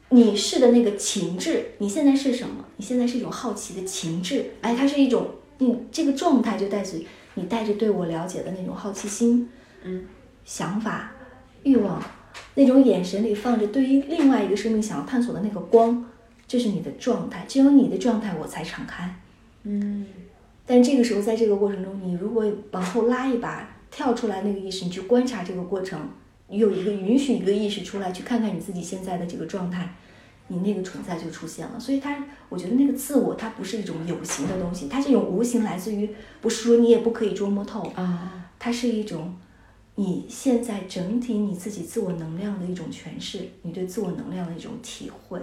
[0.07, 2.63] 你是的那个情志，你现在是什么？
[2.77, 6.97] 你现在是一种好奇的情志，哎，它是一种你这个状态就带着
[7.33, 9.49] 你带着对我了解的那种好奇心，
[9.83, 10.05] 嗯，
[10.45, 11.11] 想法、
[11.63, 12.01] 欲望，
[12.53, 16.05] 那种眼神里放着对于另外一个生命想要探索的那个光，
[16.47, 19.13] 这是你的状态，只有你的状态我才敞开。
[19.63, 20.07] 嗯
[20.65, 26.07] 但这个时候，在这个过程中，你如果往后拉一把，跳出来那个意识，你去观察这个过程，你
[26.49, 29.95] 有一个允许一个意识出来，去看看你自己现在的这个状态，
[30.47, 31.79] 你那个存在就出现了。
[31.79, 36.09] 所以它，我觉得那个自我，它不是一种有形的东西，它这种无形来自于，
[36.41, 39.35] 不是说你也不可以捉摸透，啊，它是一种
[39.95, 45.39] 你现在整体你自己自我能量的一种诠释，你对自我能量的一种体会，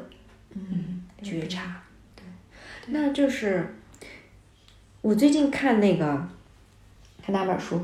[0.54, 1.82] 嗯，觉察，
[2.14, 2.22] 对。
[2.86, 3.74] 那就是
[5.00, 6.28] 我最近看那个
[7.22, 7.80] 看哪本书，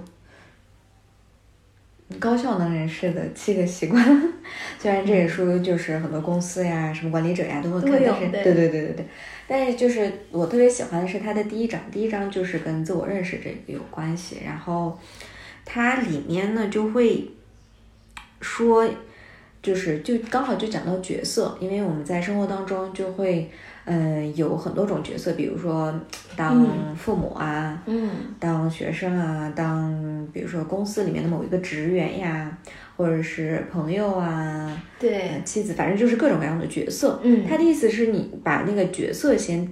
[2.19, 4.05] 高效能人士的七个习惯。
[4.79, 9.07] 虽然这本书就是很多公司呀、什么管理者呀都会看，但是对对对对对对，
[9.47, 14.99] 但是就是我特别喜欢的是它的第一章，第一章就是跟自我认识这个有关系，然后
[15.65, 17.31] 它里面呢就会
[18.41, 18.89] 说。
[19.61, 23.51] 就是就刚好就讲到角色，因为我们在生活当中就会，
[23.89, 25.93] 嗯、有很多种角色，比如说
[26.37, 28.11] 当父母啊，嗯。
[28.39, 32.59] 当学生啊，当比如说公司里面的某一个职员呀，
[32.97, 35.29] 或者是朋友啊，对。
[35.29, 37.19] 呃，妻子，反正就是各种各样的角色。
[37.23, 37.47] 嗯。
[37.49, 39.67] 他的意思是你把那个角色先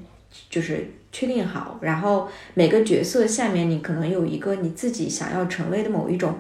[0.49, 6.35] 就是确定好，然后每个角色下面你可能有一个你自己想要成为的某一种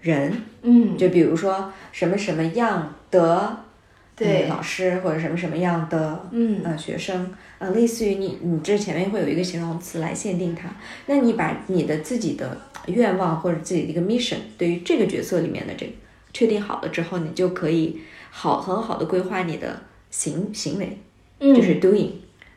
[0.00, 0.32] 人，
[0.62, 3.63] 嗯，就比如说什么什么样的
[4.16, 4.46] 对。
[4.46, 6.60] 嗯老师或者什么什么样的嗯。
[6.64, 10.68] 呃学生，呃，类似于你你这前面会有一个形容词来限定它，
[11.06, 15.92] 那你把你的自己的愿望或者自己的一个 mission 对于这个角色里面的这个
[16.32, 18.00] 确定好了之后，你就可以
[18.30, 20.98] 好很好的规划你的行行为，
[21.40, 21.54] 嗯。
[21.54, 22.10] 就是 doing。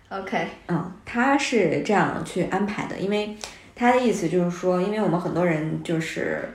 [0.10, 3.36] OK，嗯，他是这样去安排的，因为
[3.76, 6.50] 他的意思就是说，因为我们很多人就是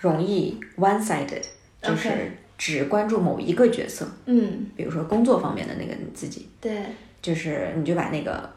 [0.00, 1.42] 容易 one-sided，
[1.80, 6.82] 就是只关注某一个角色，嗯，比如说工作方面的那个你自己，对，
[7.20, 8.48] 就是你就把那个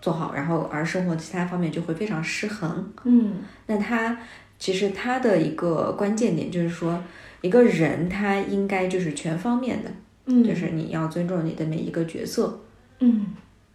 [0.00, 2.92] 做好，然后而生活其他方面就会非常失衡。
[3.04, 3.34] 嗯。
[3.66, 4.18] 那他
[4.58, 7.02] 其实他的一个关键点就是说，
[7.40, 9.90] 一个人他应该就是全方面的，
[10.26, 12.60] 嗯，就是你要尊重你的每一个角色，
[12.98, 13.26] 嗯。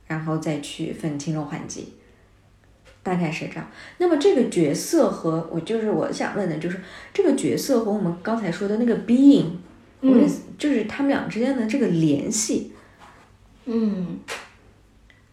[0.08, 1.94] 然后再去分轻重缓急，
[3.02, 3.68] 大概是这样。
[3.98, 6.80] 那么这个角色和我就是我想问的，就是
[7.12, 9.46] 这个角色和我们刚才说的那个 being，
[10.02, 12.74] 嗯就是他们俩之间的这个联系
[13.66, 14.20] 嗯，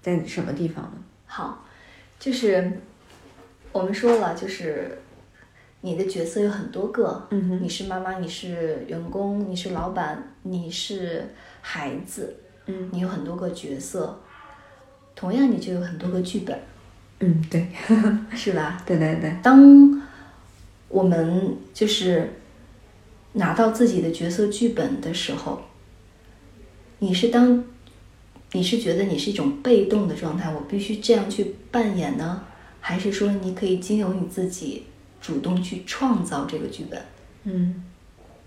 [0.01, 0.93] 在什么地方呢？
[1.27, 1.65] 好，
[2.19, 2.81] 就是
[3.71, 4.99] 我们说了，就是
[5.83, 11.27] 你的角色有很多个，嗯哼你是妈妈，你是员工，你是老板，你是
[11.61, 14.19] 孩子，嗯你有很多个角色，
[15.15, 16.59] 同样你就有很多个剧本，
[17.21, 17.69] 嗯，对，
[18.35, 18.83] 是吧？
[18.87, 20.03] 对对对，当
[20.89, 22.33] 我们就是
[23.35, 25.63] 拿到自己的角色剧本的时候，
[26.99, 27.65] 你是当
[28.53, 32.45] 你是觉得你是一种被动的状态，我必须这样去扮演呢，
[32.81, 34.85] 还是说你可以经由你自己
[35.21, 37.03] 主动去创造这个剧本？
[37.45, 37.83] 嗯，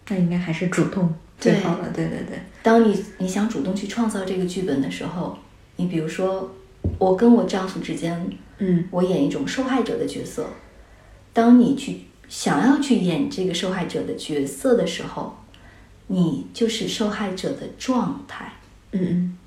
[0.07, 5.37] 那应该还是主动最好了，对对对，当你你想主动去创造这个剧本的时候，
[5.77, 6.55] 你比如说
[6.99, 10.47] 我跟我丈夫之间，嗯我演一种受害者的角色。
[11.33, 15.37] 当你去想要去演这个受害者的角色的时候，
[16.07, 18.53] 你就是受害者的状态，
[18.91, 19.37] 嗯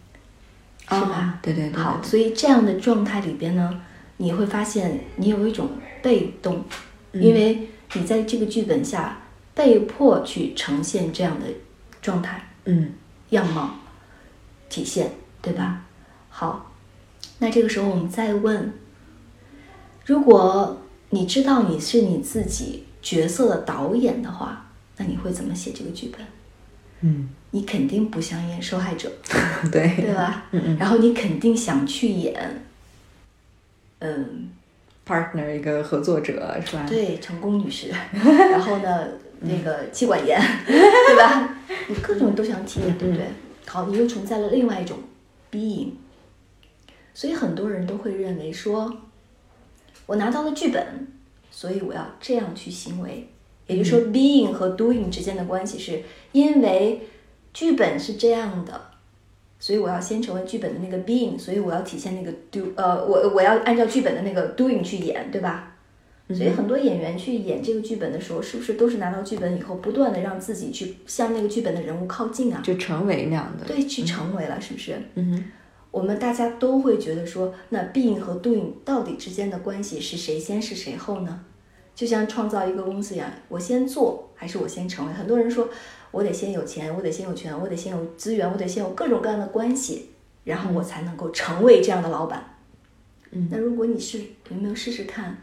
[0.89, 1.35] 嗯，是吧？
[1.35, 3.81] 哦对对对，好，所以这样的状态里边呢，
[4.19, 5.71] 你会发现你有一种
[6.03, 6.65] 被动，
[7.13, 9.23] 嗯因为你在这个剧本下
[9.55, 11.47] 被迫去呈现这样的
[12.01, 12.45] 状态。
[12.65, 12.93] 嗯
[13.31, 13.77] 样貌
[14.71, 15.13] 体现，
[15.43, 15.85] 对吧？
[16.31, 16.73] 好，
[17.39, 18.73] 那这个时候我们再问：
[20.07, 26.27] 如果你知道你是你自己角色的导演的话，那你会怎么写这个剧本？
[27.01, 29.11] 嗯，你肯定不想演受害者，
[29.73, 30.47] 对对吧？
[30.53, 32.65] 嗯嗯然后你肯定想去演
[34.01, 34.51] 嗯
[35.07, 36.85] partner 一个合作者是吧？
[36.89, 39.09] 对，成功女士， 然后呢，
[39.41, 41.57] 那个妻管严， 对吧？
[41.89, 43.25] 你各种都想体验，对不对？
[43.67, 44.99] 好，你又存在了另外一种
[45.53, 45.91] being，
[47.15, 48.95] 所以很多人都会认为说，
[50.09, 51.07] 我拿到了剧本，
[51.51, 53.29] 所以我要这样去行为。
[53.67, 56.03] 也就是说，being 和 doing 之间的关系是
[56.33, 57.03] 因为
[57.53, 58.81] 剧本是这样的，
[59.59, 65.77] 所以我要先成为剧本的那个 being，所以我要体现那个 do，呃，我我要按照剧本的那个 doing 去演，对吧？
[66.29, 72.63] 所以很多演员去演这个剧本的时候，是不是都是拿到剧本以后，不断的让自己去向那个剧本的人物靠近啊？
[72.65, 73.67] 就成为那样的。
[73.67, 74.99] 对，去成为了，是不是？
[75.15, 75.45] 嗯哼。
[75.91, 81.45] 我们大家都会觉得说，那 being 和 doing 到底之间的关系是谁先是谁后呢？
[81.95, 85.13] 就像创造一个公司一样，我先做还是我先成为？
[85.13, 85.69] 很多人说，
[86.11, 90.11] 我得先有钱，我得先有权，我得先有资源，我得先有各种各样的关系，
[90.45, 92.57] 然后我才能够成为这样的老板。
[93.33, 93.49] 嗯。
[93.51, 94.19] 那如果你是
[94.51, 95.39] 有没有试试看？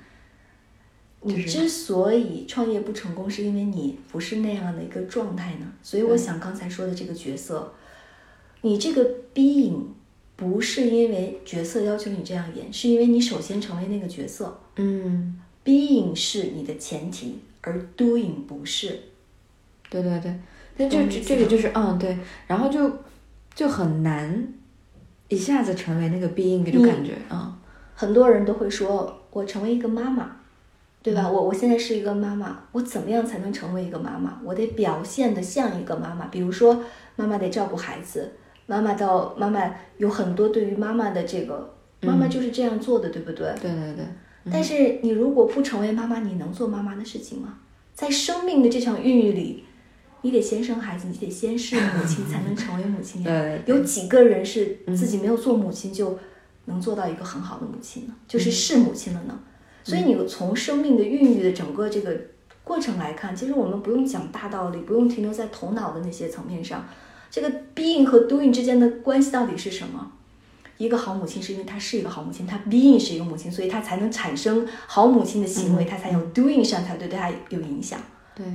[1.28, 5.66] 你之所以创业不成功，是因为你不是那样的一个状态呢。
[5.82, 7.74] 所以我想刚才说的这个角色，
[8.62, 9.80] 你这个 being
[10.36, 14.60] 不是因为角色要求你这样演，是因为你首先成为那个角色。
[14.76, 19.00] 嗯，being 是你的前提，而 doing 不是。
[19.90, 20.36] 对对对，
[20.78, 22.18] 那就这这个就是嗯对，
[22.48, 22.92] 然后就
[23.54, 24.54] 就很难
[25.30, 27.58] 一下子成为那个 being 这种感觉啊。
[27.94, 30.38] 很多人都会说我成为一个妈妈。
[31.06, 31.30] 对吧？
[31.30, 34.42] 我我现在是一个妈妈，我怎么样才能成为一个妈妈？
[34.44, 36.26] 我得表现的像一个妈妈。
[36.30, 36.84] 比如说，
[37.16, 38.32] 妈妈得照顾孩子，
[38.66, 43.54] 妈妈到妈妈有很多对于妈妈的这个，妈妈就是这样做的，对不对？
[43.62, 44.06] 对对对。
[44.52, 47.60] 但是你如果不成为妈妈，你能做妈妈的事情吗？
[47.94, 49.64] 在生命的这场孕育里，
[50.22, 53.60] 你得先生孩子，你得先是母亲，才能成为母亲呀。
[53.66, 56.20] 有几个人是自己没有做母亲就
[56.66, 58.14] 能做到一个很好的母亲呢？
[58.28, 59.40] 就是是母亲了呢？
[59.84, 62.16] 所以你从生命的孕育的整个这个
[62.64, 66.86] 过程来看，其实我们不用讲大道理，不用停留在头脑的那些层面上。
[67.36, 70.10] 这个 being 和 doing 之间的关系到底是什么？
[70.78, 78.00] 一个好母亲是因为她是一个好母亲，她 being 是一个母亲，所以她才能产生好母亲的行为，她才有 doing 上才对对她有影响。
[78.34, 78.46] 对，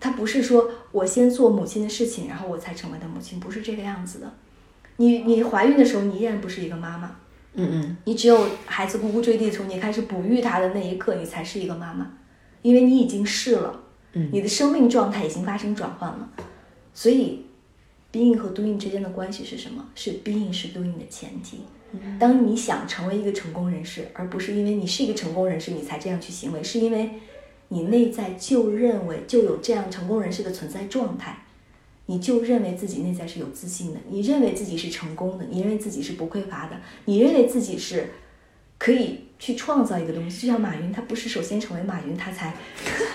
[0.00, 4.34] 她不是说我先做母亲的事情，然后我才成为的母亲，不是这个样子的。
[4.96, 7.14] 你你怀孕的时候，你依然不是一个妈妈。
[7.54, 12.10] 嗯嗯，你只有孩子咕咕坠地，从你开始哺育他的那一刻，你才是一个妈妈，
[12.62, 13.84] 因为你已经是了，
[14.14, 16.28] 嗯，你的生命状态已经发生转换了。
[16.94, 17.46] 所以
[18.12, 19.88] ，being 和 doing 之间的关系是什么？
[19.94, 21.60] 是 being 是 doing 的前提。
[22.18, 27.10] 当你想成为一个成功人士，而不是因为你是一个成功人士你才这样去行为，是因为
[27.68, 31.44] 你内在就认为就有这样成功人士的存在状态。
[32.06, 38.10] 你就认为自己内在是有自信的，你认为自己是成功的，你认为自己是不匮乏的，你认为自己是
[38.76, 40.46] 可以去创造一个东西。
[40.46, 42.54] 就像马云，他不是首先成为马云，他才，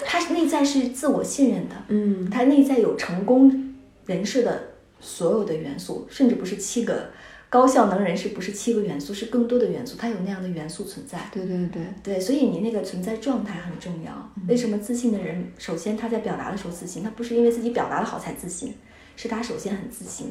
[0.05, 3.75] 他内在是自我信任的，嗯，他内在有成功
[4.05, 7.11] 人士的所有的元素，甚至不是七个。
[7.49, 11.17] 高效能人士不是七个元素，是更多的元素，它有那样的元素存在。
[11.31, 14.11] 对对对对，所以你那个存在状态很重要。
[14.49, 18.75] 为什么自信的人，首先他在表达的时候自信，他不是因为自己表达的好才自信，
[19.15, 20.29] 是他首先很自信。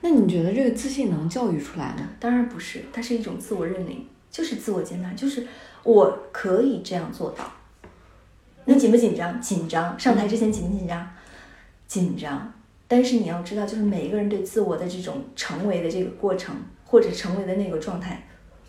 [0.00, 2.08] 那你觉得这个自信能教育出来吗？
[2.18, 5.46] 当然不是，它是一种自我认领，就是自我接纳，就是
[5.82, 7.44] 我可以这样做到。
[8.64, 9.38] 你紧不紧张？
[9.38, 10.00] 紧张。
[10.00, 11.06] 上台之前紧不紧张？
[11.86, 12.53] 紧张。
[12.86, 16.54] 但是你要知道，就是每一个人对自我的这种成为的这个过程，
[16.84, 18.26] 或者成为的那个状态，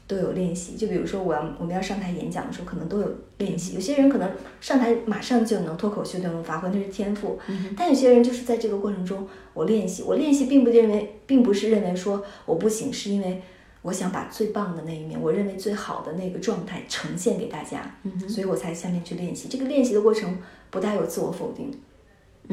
[0.08, 0.76] 都有练习。
[0.76, 3.74] 就比如说，我要我们要上台演讲的时候，可能都有练习。
[3.76, 7.38] 有些人可能上台马上就能脱口秀就能发挥，那是天赋。
[7.76, 13.42] 但有些人就是在这个过程中，我练习，我练习并不认为，并不是认为说我不行，是因为
[13.82, 18.00] 我想把最棒的那一面，我认为最好的那个状态呈现给大家，
[18.30, 19.50] 所以我才下面去练习。
[19.50, 20.38] 这个练习的过程
[20.72, 21.70] 不带有自我否定。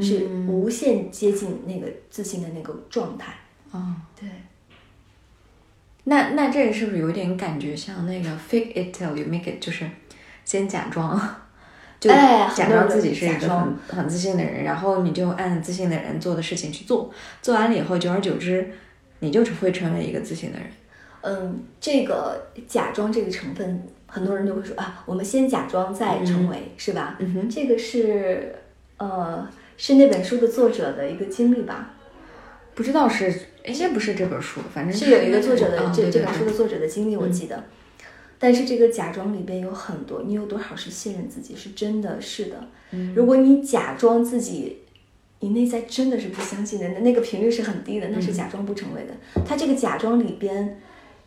[0.01, 3.35] 是无限接近那个自信的那个状态
[3.71, 4.29] 啊，对。
[6.05, 9.89] 那那这个是不是有点感觉像那个 fake it till you make it，就是
[10.45, 11.17] 先假装，
[12.01, 17.09] 就假装自己是一个很很自信的人，然后你就按自信的人做的事情去做，
[17.41, 18.69] 做完了以后，久而久之，
[19.21, 20.67] 你就会成为一个自信的人。
[21.21, 27.17] 嗯，这个假装这个成分，很多人都会说啊，我们先假装再成为，是吧？
[27.21, 28.53] 嗯哼，这个是
[28.97, 29.49] 呃。
[29.83, 31.97] 是那本书的作者的一个经历吧？
[32.73, 33.35] 不知道是，
[33.67, 37.65] 应该不是这本书，反正是有一个作者的这这本书的作者的经历，我记得。
[38.39, 41.57] 但是这个假装里边有很多，你有多少是信任自己？
[41.57, 42.69] 是真的是的。
[42.93, 44.79] 嗯如果你假装自己，
[45.41, 49.43] 你内在真的是不相信的，那那个频率是很低的，那是假装不成为的。
[49.45, 50.81] 他这个假装里边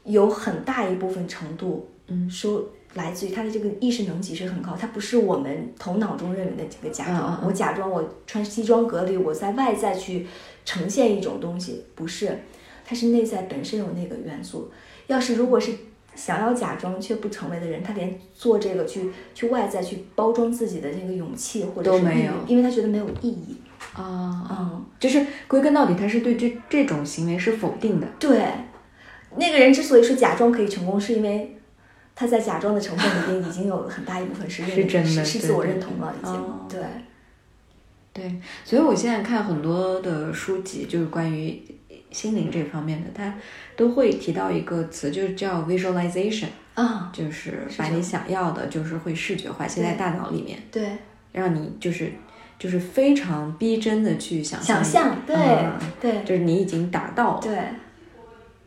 [0.06, 7.18] 有很大一部分程度，嗯说来自于他的这个意识能级是很高，他不是我们头脑中认为的这个假装。
[7.18, 10.26] 嗯嗯嗯我假装我穿西装革履，我在外在去
[10.66, 12.40] 呈现一种东西，不是，
[12.84, 14.72] 他是内在本身有那个元素。
[15.08, 15.72] 要是如果是
[16.16, 23.58] 想要假装却不成为的人，他连做这个去去外在去包装自己的那个勇气或者是意都没有因为他觉得没有意义。
[23.94, 28.08] 啊，嗯，就是归根到底，他是对这这种行为是否定的。
[28.18, 28.50] 对，
[29.38, 31.55] 那个人之所以说假装可以成功，是因为
[32.16, 36.80] 他在假装的成分里边已经有很大一部分是认是真的是是自我认同了，已经、哦对。
[38.14, 41.62] 对，所以我现在看很多的书籍，就是关于
[42.12, 43.36] 心灵这方面的，它
[43.76, 50.98] 都会提到一个词，就是叫 visualization，啊，就是把你想要的，就是会视觉化，现在大脑里面，对，
[51.34, 52.14] 让你就是
[52.58, 57.60] 就是非常逼真的去想象想象，对、嗯对就是你已经达到了，对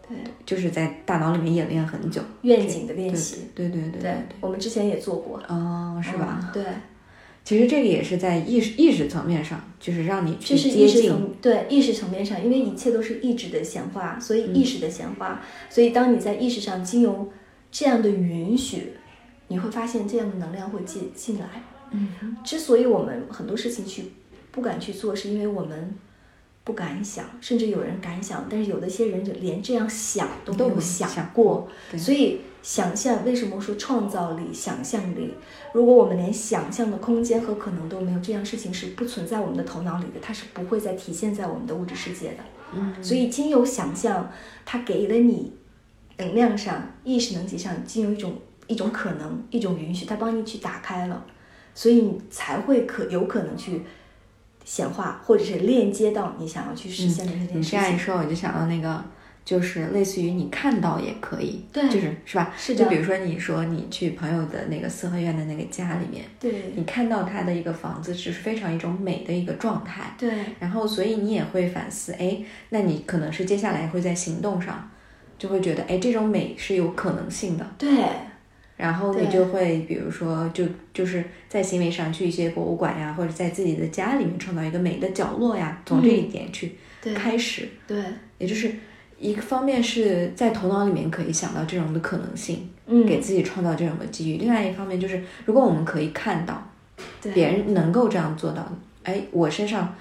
[0.08, 6.40] 对，就是在大脑里面演练很久，愿景的练习，对对对对对我们之前也做过，哦，是吧？
[6.42, 6.64] 嗯对，
[7.44, 17.30] 其实这个也是在意识意识层面上，就是让你去接近，意识层对意识层面上，因为一切都是意志的显化，所以意识的显化，所以当你在意识上经由
[17.70, 18.92] 这样的允许，
[19.48, 21.46] 你会发现这样的能量会进进来。
[21.90, 24.04] 嗯之所以我们很多事情去
[24.50, 25.94] 不敢去做，是因为我们
[26.68, 31.66] 不敢想，甚至有人敢想，但是有的些人就连这样想都没有想想过。
[31.96, 35.32] 所以想象为什么说创造力、想象力？
[35.72, 42.44] 如果我们连想象的空间和可能都没有，这样事情是不存在我们的头脑里的，它是不会再体现在我们的物质世界的。
[42.74, 44.30] 嗯所以经由想象，
[44.66, 45.54] 它给了你
[46.18, 48.34] 能量上、意识能级上，经由一种
[48.66, 51.24] 一种可能、一种允许，它帮你去打开了，
[51.74, 53.80] 所以你才会可有可能去
[54.68, 57.80] 显化，或者是链接到你想要去实现的那件你事情。
[57.80, 59.02] 这样一说，我就想到那个，
[59.42, 62.52] 就是类似于你看到也可以，对就是是吧？
[62.54, 72.36] 是的就比如说你说你去朋友的那个四合院的那个家里面，对你看到他的一个房子是非常一种美的一个状态，对然后所以你也会反思，哎，
[72.68, 74.90] 那你可能是接下来会在行动上，
[75.38, 77.66] 就会觉得，哎，这种美是有可能性的。
[77.78, 77.88] 对
[78.78, 80.64] 然后你就会，比如说，就
[80.94, 86.76] 就是在行为上去一些博物馆呀，或者在自己的家里面创造一个美的角落呀，从这一点去
[87.14, 88.00] 开始，对，
[88.38, 88.72] 也就是
[89.18, 96.70] 一个方面是在头脑里面可以想到这种的可能性，嗯，给自己创造这种的机遇；另外一方面就是，如果我们可以看到
[97.20, 97.32] 对。
[97.32, 98.64] 别人能够这样做到，
[99.02, 99.92] 哎，我身上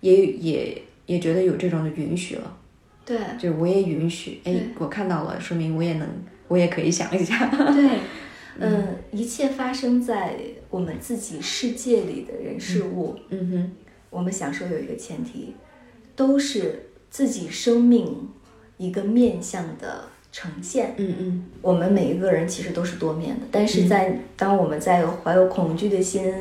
[0.00, 2.56] 也也也觉得有这种的允许了，
[3.04, 3.18] 对。
[3.38, 6.08] 就是我也允许，哎，我看到了，说明我也能，
[6.48, 7.98] 我也可以想一下，对，
[8.58, 10.36] 嗯，一切发生在
[10.70, 13.72] 我们自己世界里的人事物，嗯哼，
[14.10, 15.54] 我们想说有一个前提，
[16.14, 18.28] 都是自己生命
[18.76, 20.94] 一个面向的呈现。
[20.98, 21.44] 嗯嗯。
[21.60, 26.32] 我们每一个人其实都是多面的，但是在当我们在有怀有恐惧的心、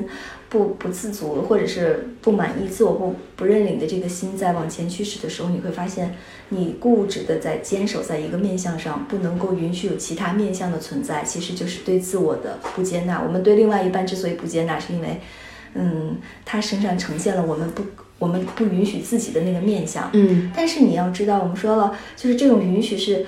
[0.52, 6.14] 不不自足或者是不满意、自我不不认领的这个心在往前驱使的时候，你会发现
[6.50, 13.22] 你固执的在坚守在一个面相上，不能够允许有其他面相的存在，其实就是对自我的不接纳。
[13.26, 15.22] 我们对另外一半之所以不接纳，是因为，
[15.74, 17.86] 嗯，他身上呈现了我们不
[18.20, 20.10] 我们不允许自己的那个面相。
[20.12, 23.26] 嗯但是你要知道，我们说了，就是这种允许是，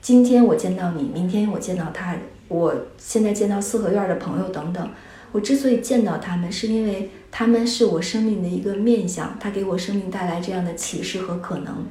[0.00, 2.16] 今天我见到你，明天我见到他，
[2.48, 4.90] 我现在见到四合院的朋友等等。
[5.32, 11.84] 我之所以见到他们，是因为他们是我生命的一个面相，他给我生命带来这样的启示和可能。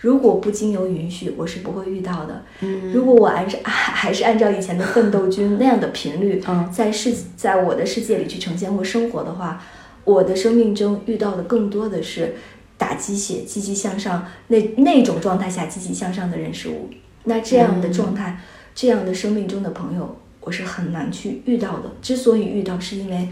[0.00, 2.44] 如果不经由允许，我是不会遇到的。
[2.60, 9.60] 嗯如果我按照 还是按照以前的奋斗军那样的频率，嗯在世在我的世界里去呈现或生活的话，
[10.04, 12.36] 我的生命中遇到的更多的是
[12.76, 16.88] 打鸡血、积极向上那那种状态下积极向上的人事物。
[17.24, 18.40] 那这样的状态，
[18.74, 20.16] 这样的生命中的朋友，
[20.48, 21.90] 我是很难去遇到的。
[22.00, 23.28] 之所以遇到，是因为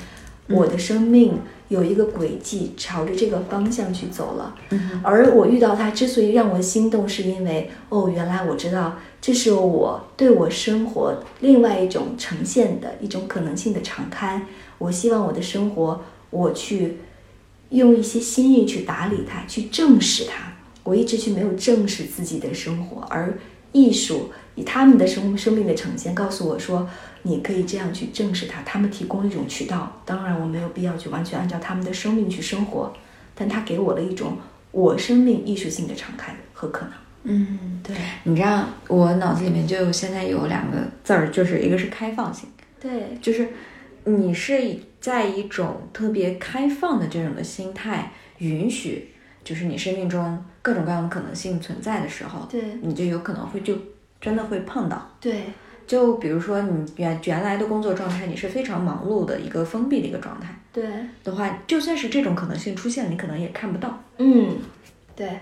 [0.49, 1.39] 我的生命
[1.69, 4.55] 有一个轨迹朝着这个方向去走了。
[4.69, 14.43] 嗯而我遇到他之所以让我心动，是因为哦，原来我知道这是我对我生活另外一种呈现的一种可能性的敞开。
[14.77, 16.99] 我希望我的生活，我去
[17.71, 20.53] 用一些心意去打理它，去正视它。
[20.83, 23.39] 我一直去没有正视自己的生活，而
[23.73, 26.89] 艺术以他们的生生命的呈现告诉我说，
[27.23, 28.61] 你可以这样去正视它。
[28.63, 32.93] 他们提供一种渠道，当然我没有必要去完全按照他们的生命去生活，
[33.35, 34.37] 但他给我了一种
[34.73, 36.93] 我生命艺术性的敞开和可能。
[37.29, 42.49] 嗯，对你知道我脑子里面就现在有两个字儿，就是一个是开放性，
[42.81, 43.49] 对就是
[44.05, 53.77] 你是在一种特别开放的这种的心态，允许就是你生命中各种各样的可能性存在的时候，对你就有可能会就
[54.27, 55.09] 真的会碰到。
[55.20, 55.45] 对，
[55.87, 60.85] 就比如说你原原来的工作状态，你是非常忙碌的一个封闭的一个状态对，
[61.22, 64.03] 的话，就算是这种可能性出现，你可能也看不到。
[64.18, 64.57] 嗯，
[65.14, 65.39] 对，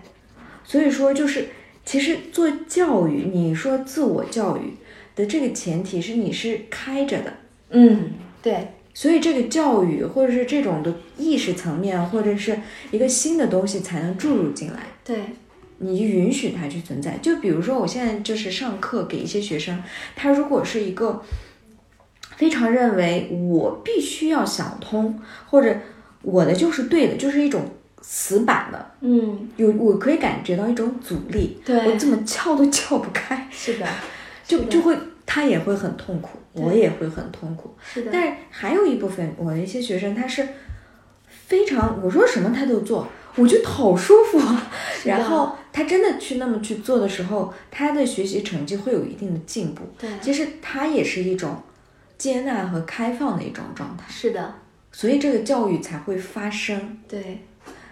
[0.62, 1.48] 所以说，就是
[1.86, 4.74] 其实做教育，你说自我教育
[5.16, 7.32] 的这个前提是你是开着的，
[7.70, 8.12] 嗯，
[8.42, 12.60] 对，所以这个教育或者是这种的意识层面，或者是
[12.90, 14.80] 一个新的东西才能注入进来。
[15.02, 15.18] 对，
[15.84, 17.18] 你允许它去存在。
[17.18, 19.82] 就比如说，我现在就是上课给一些学生，
[20.16, 21.22] 他如果是一个
[22.36, 25.76] 非常认为我必须要想通，或者
[26.22, 27.62] 我的就是对的，就是一种
[28.00, 33.92] 死板的，嗯，有我可以感觉到一种阻力，对我怎么撬都撬不开， 是的，的
[34.46, 37.74] 就就会他也会很痛苦，我也会很痛苦。
[37.82, 40.46] 是的，但是还有一部分我的一些学生，他是
[41.28, 43.06] 非常我说什么他都做，
[43.36, 44.70] 我觉得好舒服啊。
[45.04, 49.82] 然后他真的去那么去做的时候，他的学习成绩会有一定的进步。
[49.98, 51.62] 对，其实他也是一种
[52.16, 54.54] 接纳和开放的一种状态，是的，
[54.92, 56.98] 所以这个教育才会发生。
[57.06, 57.40] 对，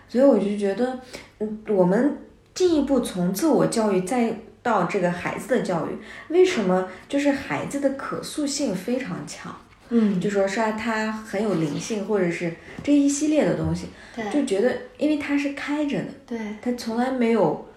[0.08, 0.98] 所以我就觉得，
[1.40, 2.16] 嗯，我们
[2.54, 5.98] 进一步从自我教育再到这个孩子的教育，
[6.32, 9.54] 为什么就是孩子的可塑性非常强？
[9.92, 13.86] 嗯，就说是啊他很有灵性，或者是这一系列的东西，
[14.32, 17.68] 就觉得因为他是开着的，对，他从来没有，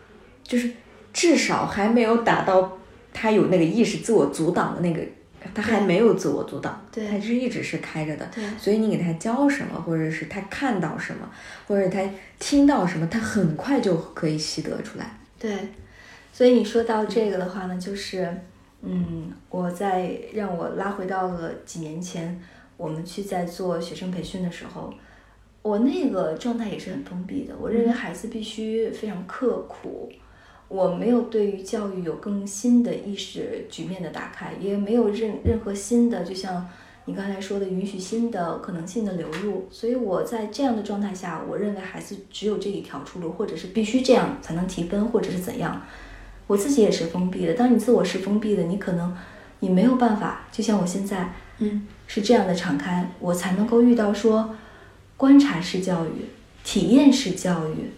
[0.44, 0.72] 就是
[1.14, 2.78] 至少还没有达到
[3.14, 5.02] 他有那个意识自我阻挡的那个，
[5.54, 8.26] 他还没有自我阻挡，对他是一直是开着的。
[8.34, 11.30] 对，所以你给他教什么，或者是他看到什么，
[11.68, 12.00] 或者他
[12.40, 15.18] 听到什么，他很快就可以习得出来。
[15.38, 15.52] 对，
[16.34, 18.28] 所以你说到这个的话呢，就是，
[18.82, 22.40] 嗯，我在让我拉回到了几年前，
[22.78, 24.94] 我们去在做学生培训的时候，
[25.62, 27.56] 我那个状态也是很封闭的。
[27.60, 30.12] 我认为孩子必须非常刻苦，
[30.68, 36.68] 我没有对于教育有更新的意识局面的打开，也没有任任何新的，就像
[37.06, 39.68] 你刚才说的，允许新的可能性的流入。
[39.72, 45.82] 所以我在这样的状态下，我认为孩子只有这一条出路，或者是必须这样才能提分，或者是怎样。
[46.48, 47.54] 我自己也是封闭的。
[47.54, 49.16] 当你自我是封闭的，你可能
[49.60, 54.56] 你没有办法，就像我现在，嗯，是这样的敞开，我才能够遇到说
[55.18, 56.26] 观察式教育、
[56.64, 57.92] 体验式教育，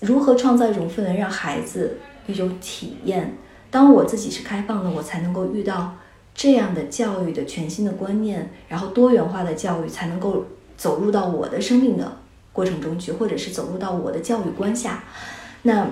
[0.00, 3.34] 如何创造一种氛围，让孩子一种体验。
[3.70, 5.96] 当我自己是开放的，我才能够遇到
[6.34, 12.16] 这样的教育的全新的观念，然后多元化的教育才能够走入到我的生命的
[12.52, 15.04] 过程中去，或者是走入到我的教育观下。
[15.62, 15.88] 那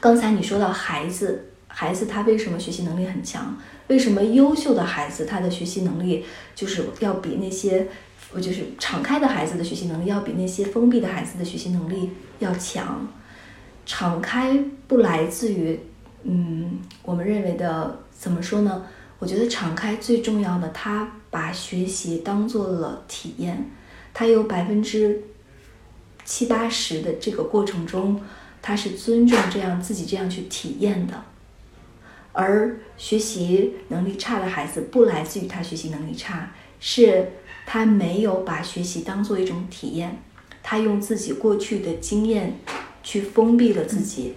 [0.00, 3.56] 刚才你说到孩子，孩子他为什么学习能力很强？
[3.88, 6.24] 为什么优秀的孩子他的学习能力
[6.54, 7.88] 就是要比那些，
[8.32, 13.08] 呃就是敞开的孩子的学习能力要比那些封闭的孩子的学习能力要强？
[13.86, 15.80] 敞开不来自于，
[16.22, 18.84] 嗯，我们认为的怎么说呢？
[19.18, 23.70] 我觉得敞开最重要的，他把学习当做了体验，
[24.12, 25.22] 他有百分之
[26.24, 28.20] 七八十的这个过程中，
[28.68, 31.14] 他是尊重这样自己这样去体验的。
[32.32, 37.30] 而学习能力差的孩子，不来自于他学习能力差，是
[37.64, 40.18] 他没有把学习当做一种体验，
[40.62, 42.58] 他用自己过去的经验
[43.02, 44.34] 去封闭了自己，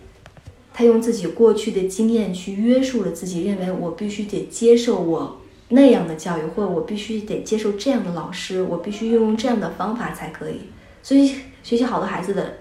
[0.73, 10.61] 他用自己过去的经验去约束了自己，认为我必须得接受我那样的教育，或者我必须得接受这样的老师，我必须运用这样的方法才可以。
[11.03, 12.59] 所以，学习好的孩子的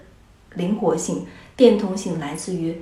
[0.55, 1.25] 灵活性、
[1.55, 2.81] 变通性来自于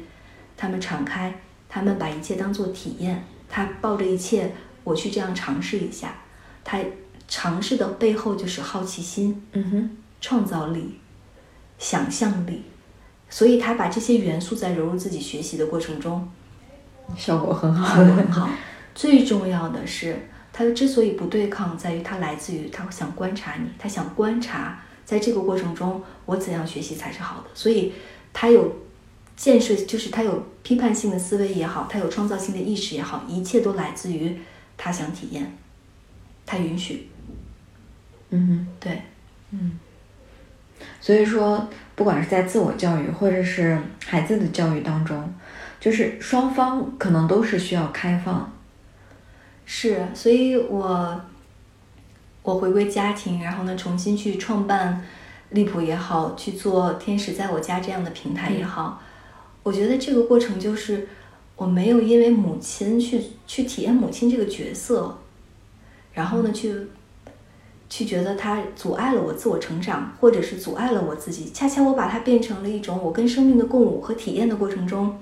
[0.56, 1.34] 他们敞开，
[1.68, 4.54] 他们把一切当做体验，他抱着一切，
[4.84, 6.16] 我去这样尝试一下。
[6.64, 6.80] 他
[7.28, 11.00] 尝试的背后就是好奇心、嗯哼，创造力、
[11.78, 12.64] 想象力，
[13.30, 16.30] 所以他把这些元素在融入自己学习的过程中，
[17.18, 18.50] 效果很好效果很好。
[18.94, 27.48] 最重要的是，他之所以不对抗，在于他来自于他想观察你，他想观察在这个过程中我怎样学习才是好的。
[27.54, 27.94] 所以
[28.34, 28.76] 他有
[29.36, 34.38] 建设，就是他有批判性的思维也好，他有创造性的意识也好，一切都来自于
[34.78, 35.58] 他想体验，
[36.46, 37.10] 他允许。
[38.30, 38.68] 嗯哼。
[38.80, 39.02] 对，
[41.02, 45.34] 所以说，不管是在自我教育或者是孩子的教育当中，
[45.80, 48.52] 就是双方可能都是需要开放。
[49.66, 51.22] 是，所以我
[52.44, 55.06] 我回归家庭，然后呢，重新去创办
[55.52, 59.02] 利普也好，去做天使在我家这样的平台也好，
[59.64, 61.08] 我觉得这个过程就是
[61.56, 65.18] 我没有因为母亲去去体验母亲这个角色，
[66.14, 66.88] 然后呢去
[67.90, 75.18] 去觉得它阻碍了我自我成长，或者是阻碍了我自己，恰恰我把它变成了一种我跟生命的共舞和体验的过程中。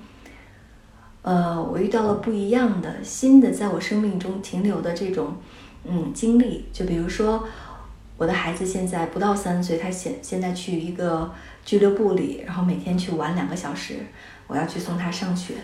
[1.22, 5.36] 呃，我遇到了不一样的新的在我生命中停留的这种
[5.84, 7.44] 嗯经历，就比如说
[8.18, 11.32] 我的孩子现在不到三岁，他现现在去一个
[11.64, 13.94] 俱乐部里，然后每天去玩两个小时，
[14.48, 15.54] 我要去送他上学。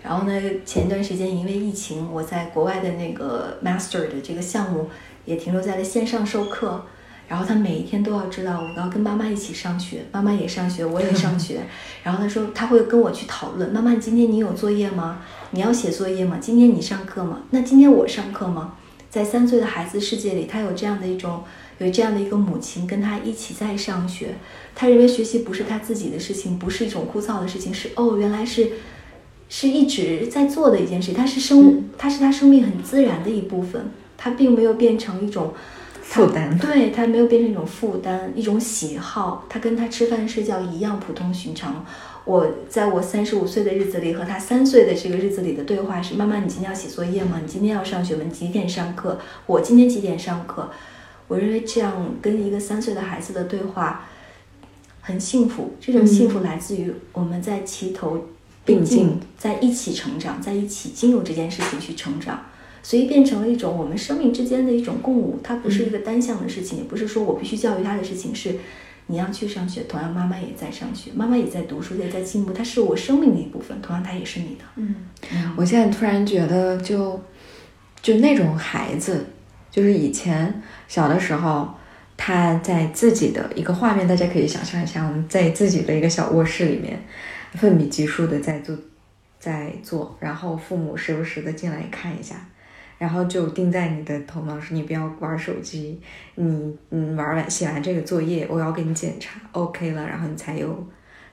[0.00, 0.32] 然后呢，
[0.64, 4.88] 前段时间因为疫情，我在国外的那个 master 的这个项目
[5.24, 6.86] 也停留在了线上授课。
[7.26, 11.62] 然后他每一天都要知道，我要跟妈妈一起上学，妈妈也上学，我也上学。
[12.04, 15.20] 然后他说他会跟我去讨论，妈妈，今天你有作业吗？
[15.50, 16.36] 你要写作业吗？
[16.40, 17.40] 今天你上课吗？
[17.50, 18.74] 那今天我上课吗？
[19.14, 21.44] 在三岁的孩子世界里，他有这样的一种，
[21.78, 24.34] 有这样的一个母亲跟他一起在上学。
[24.74, 28.72] 他认为学习不是他自己的事情，不是一种枯燥的事情，是哦，原来是。
[29.46, 35.52] 是一直在做的一件事，他是生，他是他生命很自然的一部分，他并没有变成一种
[36.02, 41.84] 负担，对，他没有变成一种负担，一种喜好，他跟他吃饭睡觉一样普通寻常。
[42.24, 47.40] 我在我三十五岁的日子里和他三岁的这个日子里的对话是：妈妈，你今天要写作业吗？
[47.42, 48.24] 你今天要上学吗？
[48.32, 49.18] 几点上课？
[49.46, 50.70] 我今天几点上课？
[51.28, 54.06] 我认为这样跟一个三岁的孩子的对话
[55.00, 58.26] 很幸福，这种幸福来自于我们在齐头。
[58.66, 62.46] 并进，在一起成长，在一起进入这件事情去成长，
[62.82, 65.38] 所以变成了一种我们生命之间的一种共舞。
[65.42, 68.34] 它不是一个单向的事情，也不是说我必须教育他的事情。
[68.34, 68.56] 是
[69.06, 72.52] 你要去上学，同样妈妈也在上学，妈妈也在读书，也在进步。
[72.52, 74.64] 它是我生命的一部分，同样它也是你的。
[74.76, 74.94] 嗯，
[75.56, 77.20] 我现在突然觉得，就
[78.00, 79.26] 就那种孩子，
[79.70, 81.74] 就是以前小的时候，
[82.16, 86.98] 他在自己的一个画面，大家可以想象一下，我们在自己的一个小卧室里面。
[87.54, 88.76] 奋笔疾书的在做，
[89.38, 92.34] 在做，然后父母时不时的进来看一下，
[93.04, 96.00] 然后就定在你的头脑是你不要玩手机，
[96.36, 100.88] 你嗯玩完写完这个作业，我要给你检查，OK 了，然后你才有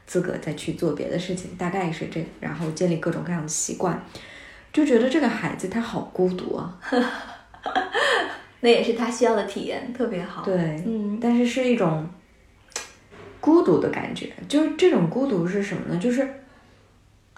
[0.05, 3.97] 资格再去做别的事情，大概是这，然后建立各种各样的习惯，
[4.74, 6.78] 就觉得这个孩子他好孤独啊，
[8.59, 12.05] 那也是他需要的体验，特别好，对，嗯，但是是一种。
[13.39, 15.99] 孤独的感觉，就是这种孤独是什么呢？
[15.99, 16.28] 就是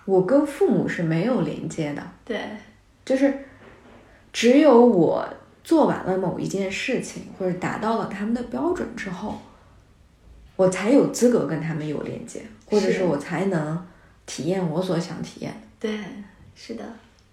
[0.04, 2.38] 我跟父母是没有连接的，对，
[3.06, 3.34] 就是
[4.34, 5.26] 只有我
[5.64, 9.36] 做完了某一件事情，或者达到了他们的标准之后，
[10.58, 13.86] 我才有资格跟他们有连接，或者是我才能
[14.26, 15.88] 体验我所想体验的。
[15.88, 16.00] 对，
[16.56, 16.84] 是的，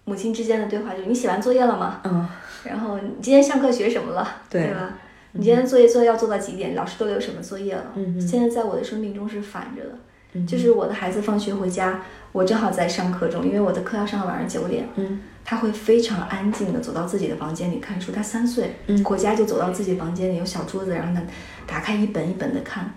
[0.04, 2.00] 母亲之间的对话就是你写完作业了吗？
[2.04, 2.28] 嗯，
[2.64, 4.42] 然后你今天上课学什么了？
[4.48, 4.92] 对吧？
[5.32, 6.74] 你今天作业做要做到几点？
[6.74, 7.92] 老师都留什么作业了？
[7.94, 14.88] 嗯现在在我的生命中是反着的，就是我的孩子放学回家，我正好在上课中，因为我的课要上到晚上九点。
[14.96, 18.12] 嗯，他会非常安静的走到自己的房间里看书。
[18.12, 21.22] 他三岁，嗯回家就走到自己房间里，有小桌子，然后他
[21.66, 22.94] 打开一本一本的看，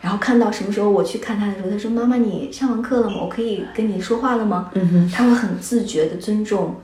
[0.00, 3.22] 然后看到什么时候我去看他的时候，他说：“妈妈，你上完课了吗？
[3.22, 6.76] 我可以跟你说话了吗？”嗯哼，他会很自觉的尊重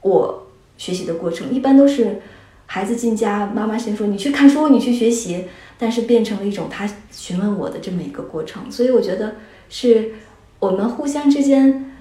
[0.00, 0.46] 我
[0.76, 2.20] 学习的过程，一般都是。
[2.64, 5.44] 孩子进家，妈妈先说你去看书，你去学习，
[5.76, 9.34] 但是变成了一种他询问我的这么一个过程，所以我觉得
[9.68, 10.12] 是
[10.58, 11.92] 我们互相之间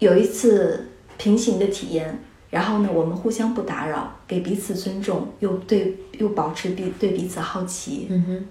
[0.00, 0.88] 有一次
[1.18, 8.06] 平行的体验，然后呢，我们互相不打扰，给彼此尊重，又对又保持彼对彼此好奇。
[8.08, 8.44] 嗯哼，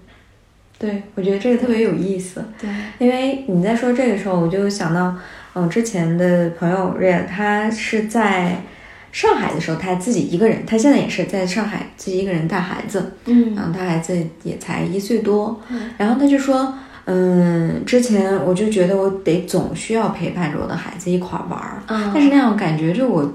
[0.78, 2.44] 对我觉得这个特别有意思。
[2.60, 5.16] 对，因为你在说这个时候，我就想到，
[5.54, 8.62] 嗯，之前的朋友瑞，他是在。
[9.10, 15.58] 上海的时候，他自己一个人，他现在也是在上海自己一个人带孩子，嗯，然后他孩子也才一岁多，
[15.96, 16.74] 然后他就说，
[17.10, 23.32] 嗯，之前我就觉得我得总需要陪伴着我的孩子一块玩儿，但是那样感觉就我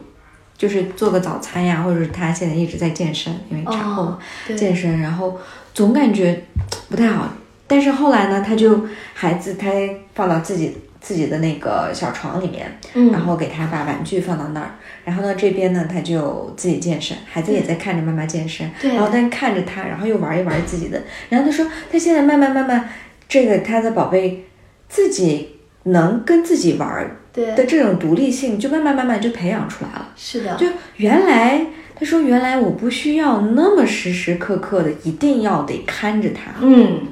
[0.56, 4.16] 就是做个早餐呀，或者是他现在一直在健身，因为产后
[4.56, 5.40] 健身，然后
[5.74, 6.44] 总感觉
[6.88, 7.34] 不太好，
[7.66, 9.70] 但是后来呢，他就孩子他
[10.14, 10.78] 放到自己。
[11.04, 12.80] 自己的那个小床里面，
[13.12, 14.70] 然后给他把玩具放到那儿，
[15.04, 22.88] 然后呢这边呢他就自己健身，孩子也在看着妈妈健身，然后但看着他，然后又玩一玩自己的，然后他说他现在慢慢慢慢，
[23.34, 24.46] 这个他的宝贝
[24.88, 25.56] 自己
[25.86, 30.12] 能跟自己玩儿的这种独立性就慢慢慢慢就培养出来了。
[30.16, 30.68] 是的，就
[30.98, 31.66] 原来
[31.96, 37.08] 他说原来我不需要那么时时刻刻的一定要得看着他，嗯，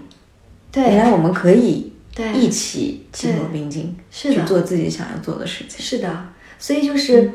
[0.71, 1.91] 对，原来我们可以。
[2.13, 5.79] 对，一起齐头并进，是去做自己想要做的事情。
[5.79, 6.27] 是的，
[6.59, 7.31] 所以就是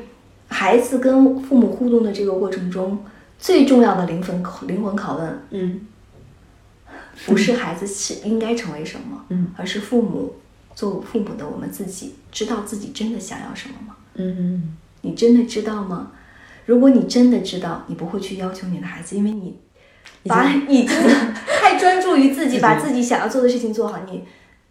[0.48, 3.02] 孩子跟父母互动的这个过程中，
[3.38, 5.80] 最重要的灵魂灵魂拷问，嗯，
[7.24, 10.34] 不是孩子是应该成为什么，嗯，而是父母
[10.74, 13.96] 做父母的我们自己知道自己真的想要什么吗？
[14.14, 16.12] 嗯，你真的知道吗？
[16.66, 19.56] 如果你真的知道，你不会去要求你的孩子，因为你
[20.24, 20.98] 把已经
[21.60, 24.22] 太专注于自己，把自己想要做的事情做好，你。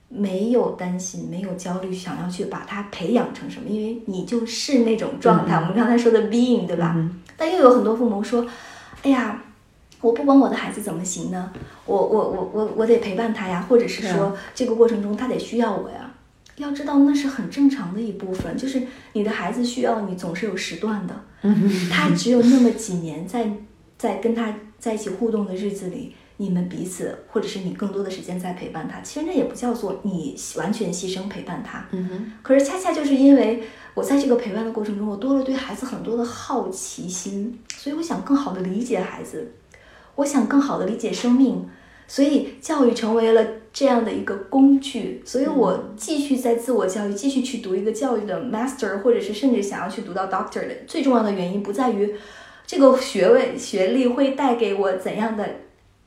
[0.07, 5.55] 没有担心，没有焦虑，想要去把他培养成什么，因为你就是那种状态。
[5.55, 6.95] 我们刚才说的 being，对吧？
[7.35, 8.45] 但又有很多父母说
[9.01, 9.43] ：“哎呀，
[10.05, 11.51] 我不管我的孩子怎么行呢？
[11.85, 16.11] 我我我我我得陪伴他呀，或者是说这个过程中他得需要我呀。”
[16.57, 18.81] 要知道那是很正常的一部分，就是
[19.13, 21.13] 你的孩子需要你总是有时段的，
[21.91, 23.51] 他只有那么几年在
[23.97, 26.15] 在跟他在一起互动的日子里。
[26.37, 31.85] 你们彼此，或者是你更多的时间在陪伴他，其实那也不叫做你完全牺牲陪伴他。
[31.91, 32.33] 嗯哼。
[32.41, 39.49] 可是恰恰就是因为我在这个陪伴的过程中，我多了对孩子很多的好奇心，所以我想更好的理解孩子，
[40.15, 41.69] 我想更好的理解生命，
[42.07, 45.21] 所以教育成为了这样的一个工具。
[45.25, 52.15] 所以我继续在自我教育，继续去读一个教育的 master，或者是甚至想要去读到 doctor 的最重要的原因，不在于
[52.65, 55.47] 这个学位学历会带给我怎样的。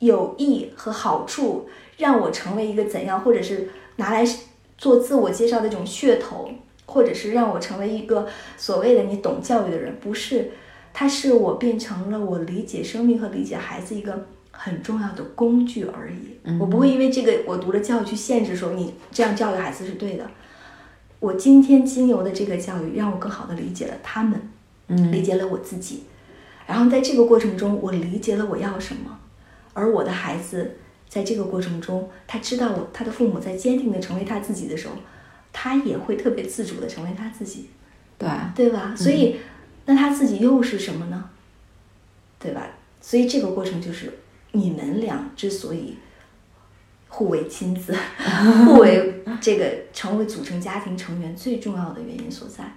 [0.01, 4.25] 有益和好处，让我成为一个怎样，或者是拿来
[4.77, 6.49] 做自我介绍的这种噱头，
[6.87, 8.25] 或者是让我成为一个
[8.57, 10.53] 所谓的你懂教育的人，不是，
[10.99, 16.59] 它是我变成了我理解生命和理解孩子一个很重要的工具而已。
[16.59, 20.29] 我不会因为这个我读了教育去限制说你这样教育孩子是对的。
[21.21, 24.41] 我今天经由的这个教育，让我更好的理解了他们，
[25.13, 26.03] 理解了我自己，
[26.67, 29.17] 然后在这个过程中，我理解了我要什么。
[29.75, 30.79] 而我的孩子
[31.09, 34.95] 在这个过程中，他知道我他的父母在坚定的成为他自己的时候，
[35.53, 37.69] 他也会特别自主的成为他自己，
[38.19, 38.93] 对对吧？
[38.97, 39.37] 所以，
[39.89, 41.31] 那他自己又是什么呢？
[42.39, 42.69] 对吧？
[43.01, 44.13] 所以这个过程就是
[44.53, 45.97] 你们俩之所以
[47.09, 47.97] 互为亲子，
[48.67, 49.65] 互为这个
[49.95, 52.71] 成为组成家庭成员最重要的原因所在。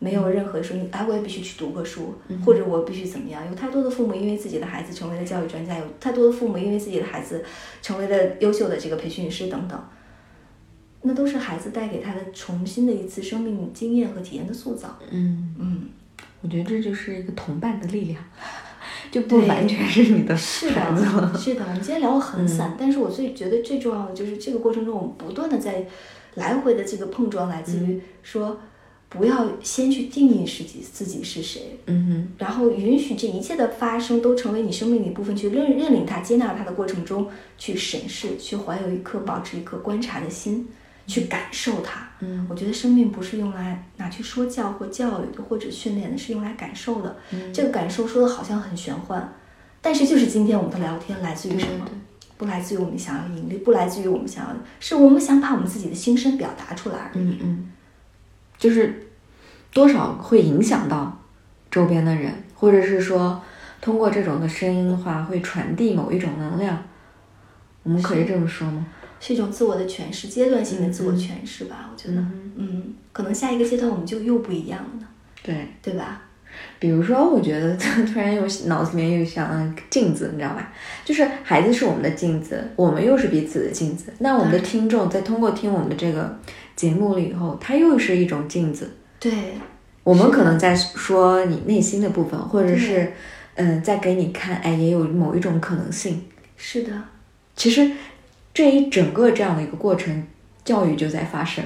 [0.00, 3.46] 没有任何说你哎，我也必须去读个书，或者我必须怎么样？
[3.46, 7.44] 有太多的父母因为自己的孩子成为了教育专家，有太多的父母因为自己的孩子
[7.80, 9.78] 成为了优秀的这个培训师等等，
[11.02, 14.98] 那都是孩子带给他的重新的一次生命经验和体验的塑造。
[15.10, 15.88] 嗯嗯，
[16.42, 18.22] 我觉得这就是一个同伴的力量，
[19.10, 21.32] 就不完全是你的孩子了。
[21.38, 25.86] 是的，我们今天聊的很散，但是我最觉得最重要的就是这个过程中，我们不断的在
[26.34, 28.60] 来回的这个碰撞，来自于说。
[29.12, 37.26] 不要先去定义自己自己是谁，嗯哼，然后允许这一切的发生都成为你生命的一部分，去认认领它、接纳它的过程中，
[37.58, 40.68] 去审视，去怀有一颗保持一颗观察的心，
[41.06, 42.08] 去感受它。
[42.20, 47.16] 嗯，我觉得生命不是用来拿去说教或教育的，或者训练的，是用来感受的。
[47.52, 49.32] 这个感受说的好像很玄幻，
[49.80, 51.86] 但是就是今天我们的聊天来自于什么？
[52.36, 57.24] 不来自于我们想要盈利，不来自于我们想要，是我们想把我们自己的心声表达出来而已。
[57.24, 57.72] 嗯嗯。
[58.58, 59.08] 就是
[59.72, 61.18] 多少会影响到
[61.70, 63.42] 周边的人，或者是说
[63.80, 66.82] 通过这种的声音的话，会传递某一种能量。
[67.82, 68.86] 我们可以这么说吗？
[69.20, 71.88] 是一种自我的诠释，阶段性的自我诠释吧。
[71.92, 72.20] 我觉得，
[72.56, 75.06] 嗯，可能下一个阶段我们就又不一样了呢。
[75.42, 76.22] 对，对吧？
[76.80, 80.72] 比如说，我觉得突然又脑子里面又想镜子，你知道吧？
[81.04, 84.12] 就是孩子是我们的镜子，我们又是彼此的镜子。
[84.18, 86.36] 那我们的听众在通过听我们的这个。
[86.76, 88.90] 节目了以后，它又是一种镜子。
[89.18, 89.30] 对，
[90.02, 93.12] 我们可能在说你内心的部分，或者是，
[93.56, 96.24] 嗯，在给你看，哎，也有某一种可能性。
[96.56, 96.90] 是的，
[97.54, 97.90] 其实
[98.60, 100.26] 这一整个这样的一个过程，
[100.62, 101.64] 教育就在发生。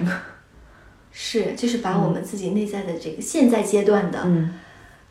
[1.11, 4.25] 是，就是把我们自己内在的这个现在阶段的。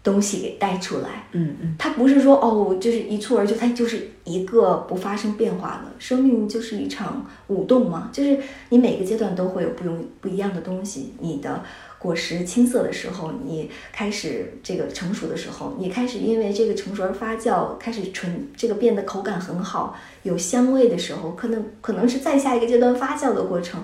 [0.01, 8.09] 东西给带出来，嗯嗯，它不是说哦，就是一蹴而就，它就是一个不发生变化的生命，就是一场舞动嘛。
[8.11, 11.13] 就是你每个阶段都会有不用不一样的东西。
[11.21, 11.63] 你的
[12.03, 23.81] 果实青涩的时候，你开始这个成熟的时候，你开始因为这个成熟而发酵，开始纯这个变得口感很好，有香味的时候，可能可能是再下一个阶段发酵的过程。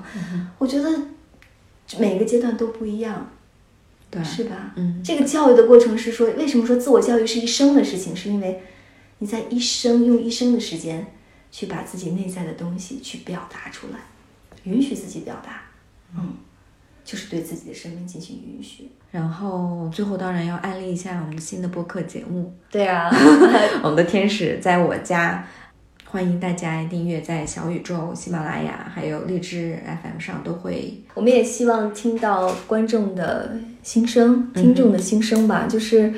[0.57, 0.91] 我觉得
[1.97, 3.31] 每个阶段都不一样。
[4.11, 4.73] 对，是吧？
[4.75, 8.15] 嗯，这个教育的过程是说，为什么说自我教育是一生的事情？
[8.15, 8.61] 是因为
[9.19, 11.05] 你在一生用一生的时间
[11.51, 13.99] 去把自己内在的东西去表达出来，
[14.63, 15.61] 允许自己表达，
[16.17, 16.33] 嗯，
[17.09, 18.91] 就是对自己的生命进行允许。
[19.09, 22.53] 然后最后当然要安利一下我们的新的播客节目。
[22.69, 23.09] 对啊，
[23.81, 25.43] 我们的天使在我家。
[26.11, 31.03] 欢迎大家订阅，在小宇宙、喜马拉雅还有荔枝 FM 上都会。
[31.13, 35.67] 我们也希望听到观众的心声，听众的心声吧。
[35.69, 36.11] 就是，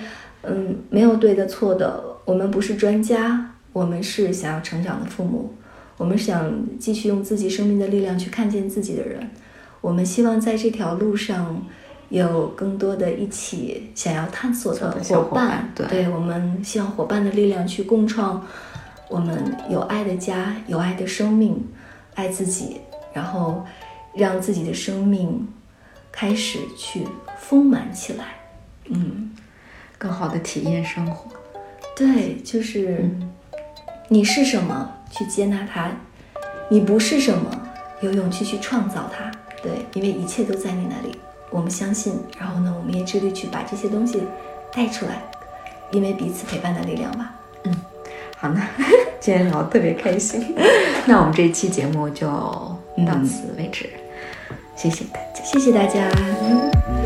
[0.43, 5.53] 嗯，没有对的错的，我们不是专家，我们是想要成长的父母，
[5.97, 9.29] 我们想继续用自己生命的力量去看见自己的人。
[9.81, 11.61] 我们希望在这条路上
[12.09, 15.71] 有更多的一起想要探索的伙伴。
[15.75, 18.45] 对，我们希望伙伴的力量去共创。
[19.09, 21.67] 我们有爱的家，有爱的生命，
[22.15, 22.79] 爱自己，
[23.11, 23.65] 然后
[24.13, 25.45] 让自己的生命
[26.11, 27.05] 开始去
[27.37, 28.25] 丰满起来。
[28.85, 29.31] 嗯，
[29.97, 31.29] 更好的体验生活。
[31.95, 33.09] 对，就是
[34.07, 35.89] 你是什么，去接纳它；
[36.69, 37.49] 你不是什么，
[38.01, 39.29] 有勇气去创造它。
[39.61, 41.15] 对，因为一切都在你那里，
[41.49, 42.13] 我们相信。
[42.39, 44.23] 然后呢，我们也致力去把这些东西
[44.73, 45.21] 带出来，
[45.91, 47.33] 因为彼此陪伴的力量吧。
[47.63, 47.75] 嗯，
[48.37, 48.61] 好呢，
[49.19, 50.55] 今天聊得特别开心。
[51.05, 53.89] 那我们这一期节目就到此为止，
[54.75, 57.00] 谢谢大家，谢谢大家。